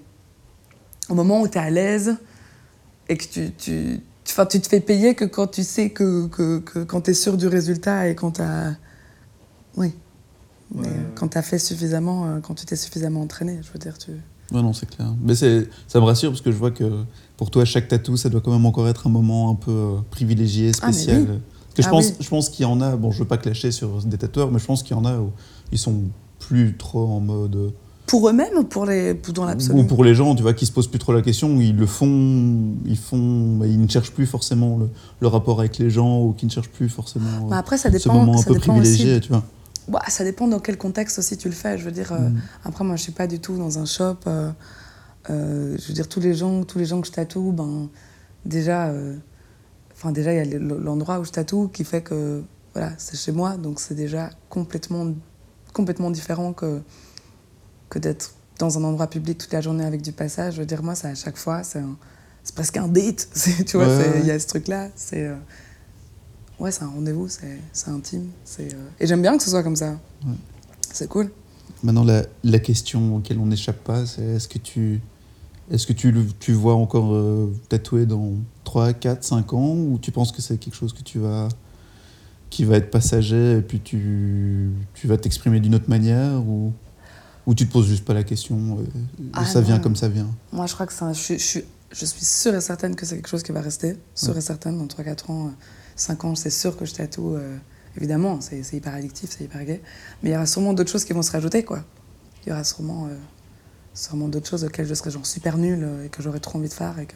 [1.09, 2.15] Au moment où tu es à l'aise
[3.09, 3.51] et que tu.
[3.57, 7.11] tu Enfin, tu te fais payer que quand tu sais que, que, que quand tu
[7.11, 8.75] es sûr du résultat et quand tu as.
[9.77, 9.93] Oui.
[10.75, 13.97] Mais quand tu as fait suffisamment, euh, quand tu t'es suffisamment entraîné, je veux dire,
[13.97, 14.11] tu.
[14.53, 15.13] Ouais, non, c'est clair.
[15.21, 15.45] Mais ça
[15.99, 17.03] me rassure parce que je vois que
[17.37, 19.95] pour toi, chaque tatou, ça doit quand même encore être un moment un peu euh,
[20.11, 21.21] privilégié, Ah, spécial.
[21.21, 21.25] oui.
[21.27, 22.13] Parce que je Ah pense, oui.
[22.19, 24.59] je pense qu'il y en a, bon, je veux pas clasher sur des tatoueurs, mais
[24.59, 25.31] je pense qu'il y en a où
[25.71, 26.01] ils sont
[26.39, 27.71] plus trop en mode.
[28.07, 30.65] Euh, Pour eux-mêmes ou pour les, dans l'absolu Ou pour les gens, tu vois, qui
[30.65, 34.11] se posent plus trop la question, ils le font, ils font, bah, ils ne cherchent
[34.11, 34.89] plus forcément le,
[35.19, 37.89] le rapport avec les gens, ou qui ne cherchent plus forcément euh, Bah après, ça
[37.91, 38.13] ce dépend.
[38.13, 39.21] moment un ça peu privilégié, aussi.
[39.21, 39.43] tu vois.
[39.89, 41.77] Bah, ça dépend dans quel contexte aussi tu le fais.
[41.77, 42.35] Je veux dire, euh, Mm.
[42.65, 44.17] après, moi, je suis pas du tout dans un shop.
[44.27, 44.51] euh,
[45.29, 47.89] euh, je veux dire, tous les gens, tous les gens que je tatoue, ben,
[48.45, 49.15] déjà, euh,
[49.93, 52.41] enfin, déjà, il y a le- l'endroit où je tatoue qui fait que,
[52.73, 55.07] voilà, c'est chez moi, donc c'est déjà complètement,
[55.73, 56.81] complètement différent que,
[57.89, 60.55] que d'être dans un endroit public toute la journée avec du passage.
[60.55, 61.81] Je veux dire, moi, ça, à chaque fois, c'est
[62.55, 63.27] presque un date.
[63.65, 64.25] Tu vois, il ouais.
[64.27, 64.89] y a ce truc-là.
[64.95, 65.25] C'est.
[65.27, 65.35] euh,
[66.59, 68.29] Ouais, c'est un rendez-vous, c'est intime.
[68.59, 68.63] euh,
[68.99, 69.91] Et j'aime bien que ce soit comme ça.
[70.25, 70.33] Ouais.
[70.91, 71.29] C'est cool.
[71.83, 74.99] Maintenant, la, la question auquel on n'échappe pas, c'est est-ce que tu,
[75.69, 78.31] est-ce que tu, tu vois encore euh, tatouer dans
[78.63, 81.47] 3, 4, 5 ans, ou tu penses que c'est quelque chose que tu vas,
[82.49, 86.73] qui va être passager, et puis tu, tu vas t'exprimer d'une autre manière, ou,
[87.47, 90.27] ou tu te poses juste pas la question, et Ah, ça vient comme ça vient?
[90.51, 91.59] Moi, je crois que un- je, suis- je,
[91.91, 93.97] je suis sûre et certaine que c'est quelque chose qui va rester.
[94.13, 94.37] Sûre Ouais.
[94.39, 95.51] et certaine, dans 3-4 ans,
[95.95, 97.35] 5 ans, c'est sûr que je tatoue.
[97.35, 97.57] euh,
[97.95, 99.81] évidemment, c'est hyper addictif, c'est hyper gay.
[100.21, 101.83] Mais il y aura sûrement d'autres choses qui vont se rajouter, quoi.
[102.45, 103.15] Il y aura sûrement, euh,
[103.93, 106.67] sûrement d'autres choses auxquelles je serai genre super nulle euh, et que j'aurais trop envie
[106.69, 107.15] de faire et que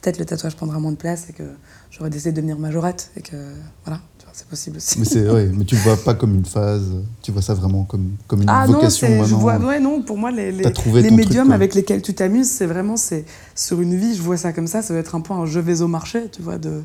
[0.00, 1.42] peut-être le tatouage prendra moins de place et que
[1.90, 3.36] j'aurais décidé de devenir majorette et que
[3.84, 4.00] voilà,
[4.36, 4.98] c'est possible aussi.
[4.98, 6.84] Mais, c'est, ouais, mais tu le vois pas comme une phase,
[7.22, 10.02] tu vois ça vraiment comme, comme une Ah non, vocation c'est- je vois, ouais, non,
[10.02, 13.24] pour moi, les, les, les truc, médiums avec lesquels tu t'amuses, c'est vraiment, c'est
[13.54, 15.58] sur une vie, je vois ça comme ça, ça va être un peu un je
[15.58, 16.82] vais au marché, tu vois, de,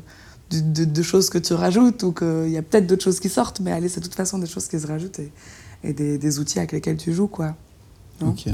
[0.50, 3.28] de, de- de choses que tu rajoutes ou qu'il y a peut-être d'autres choses qui
[3.28, 5.30] sortent, mais allez, c'est de toute façon des choses qui se rajoutent et,
[5.84, 7.54] et des, des outils avec lesquels tu joues, quoi.
[8.22, 8.30] non?
[8.30, 8.46] Ok.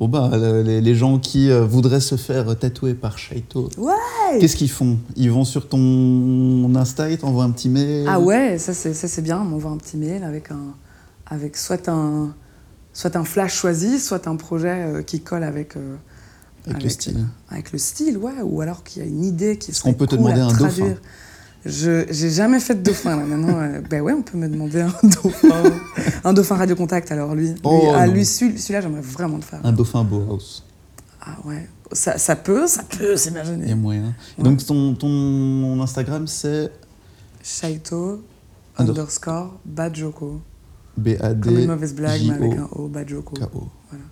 [0.00, 3.92] Bon bah, le- les, les gens qui euh, voudraient se faire tatouer par Shaito, Ouais.
[4.40, 4.98] Qu'est-ce qu'ils font?
[5.16, 8.06] Ils vont sur ton Insta, ils t'envoient un petit mail?
[8.08, 10.74] Ah ouais, ça c'est bien, on m'envoie un petit mail avec, un,
[11.26, 12.34] avec soit, un,
[12.92, 15.76] soit un flash choisi, soit un projet euh, qui colle avec...
[15.76, 15.94] euh,
[16.66, 17.24] Avec le style.
[17.50, 20.06] avec le style, ouais, ou alors qu'il y a une idée qui serait qu'on peut
[20.08, 20.94] te cool à demander un dauphin?
[21.66, 23.24] Je j'ai jamais fait de dauphin là.
[23.24, 25.62] Maintenant, euh, ben ouais, on peut me demander un dauphin,
[26.22, 27.10] un dauphin radio contact.
[27.10, 29.60] Alors lui, lui Oh, ah, lui celui- celui-là, j'aimerais vraiment le faire.
[29.64, 30.62] Un dauphin Bauhaus.
[31.22, 33.74] Ah ouais, ça, ça peut, ça peut Il y a s'imaginer.
[33.74, 34.14] moyen.
[34.36, 34.44] Ouais.
[34.44, 36.70] Donc ton, ton Instagram c'est
[37.42, 38.22] Shaito
[38.76, 40.40] Under- underscore Badjoko.
[40.96, 41.40] B-A-D.
[41.48, 43.34] Comme une mauvaise blague, mais avec un O, Badjoko.
[43.36, 43.68] K.O.
[43.90, 44.04] Voilà.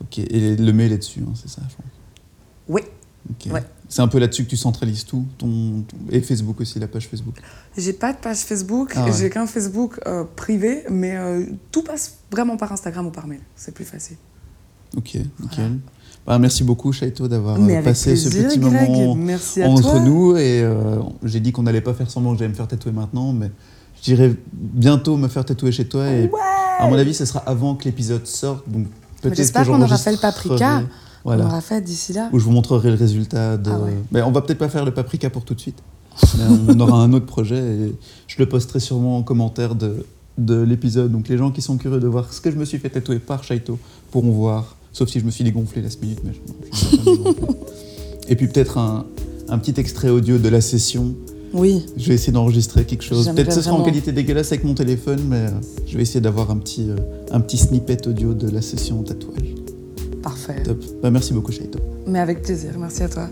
[0.00, 1.84] Ok, et le mail est dessus, hein, c'est ça, je pense.
[2.68, 2.82] Oui,
[3.30, 3.52] Ok.
[3.52, 3.62] Ouais.
[3.88, 7.06] C'est un peu là-dessus que tu centralises tout, ton, ton- et Facebook aussi, la page
[7.08, 7.34] Facebook.
[7.76, 9.12] j'ai pas de page Facebook, Ah ouais.
[9.16, 13.40] j'ai qu'un Facebook euh, privé, mais euh, tout passe vraiment par Instagram ou par mail.
[13.54, 14.16] C'est plus facile.
[14.96, 15.78] Ok, nickel.
[16.26, 18.88] Bah, merci beaucoup, Shaito, d'avoir euh, passé plaisir, ce petit Greg.
[18.88, 20.00] moment Merci à entre toi.
[20.00, 20.36] nous.
[20.36, 23.32] Et euh, j'ai dit qu'on n'allait pas faire semblant que j'allais me faire tatouer maintenant,
[23.34, 23.50] mais
[24.02, 26.08] j'irai bientôt me faire tatouer chez toi.
[26.08, 26.30] Et Ouais.
[26.78, 28.66] à mon avis, ce sera avant que l'épisode sorte.
[28.68, 28.86] Donc
[29.20, 30.82] peut-être J'espère qu'on aura fait le paprika.
[31.24, 31.44] Voilà.
[31.44, 32.28] On aura fait d'ici là.
[32.32, 33.70] Où je vous montrerai le résultat de.
[33.70, 33.94] Ah ouais.
[34.12, 35.78] Mais on va peut-être pas faire le paprika pour tout de suite.
[36.38, 37.94] Mais on aura un autre projet et
[38.28, 40.06] je le posterai sûrement en commentaire de,
[40.38, 41.10] de l'épisode.
[41.10, 43.18] Donc les gens qui sont curieux de voir ce que je me suis fait tatouer
[43.18, 43.78] par Shaito
[44.10, 44.76] pourront voir.
[44.92, 47.52] Sauf si je me suis dégonflé la minute, mais je, me pas.
[48.28, 49.06] Et puis peut-être un,
[49.48, 51.14] un petit extrait audio de la session.
[51.52, 53.28] Oui, Je vais essayer d'enregistrer quelque chose.
[53.28, 55.46] Peut-être ce sera en qualité dégueulasse avec mon téléphone, mais
[55.86, 56.96] je vais essayer d'avoir un petit, euh,
[57.30, 59.54] un petit snippet audio de la session tatouage.
[60.24, 60.62] Parfait.
[60.64, 60.78] Top.
[61.02, 61.78] Bah, merci beaucoup, Shaito.
[62.06, 62.72] Mais avec plaisir.
[62.78, 63.28] Merci à toi.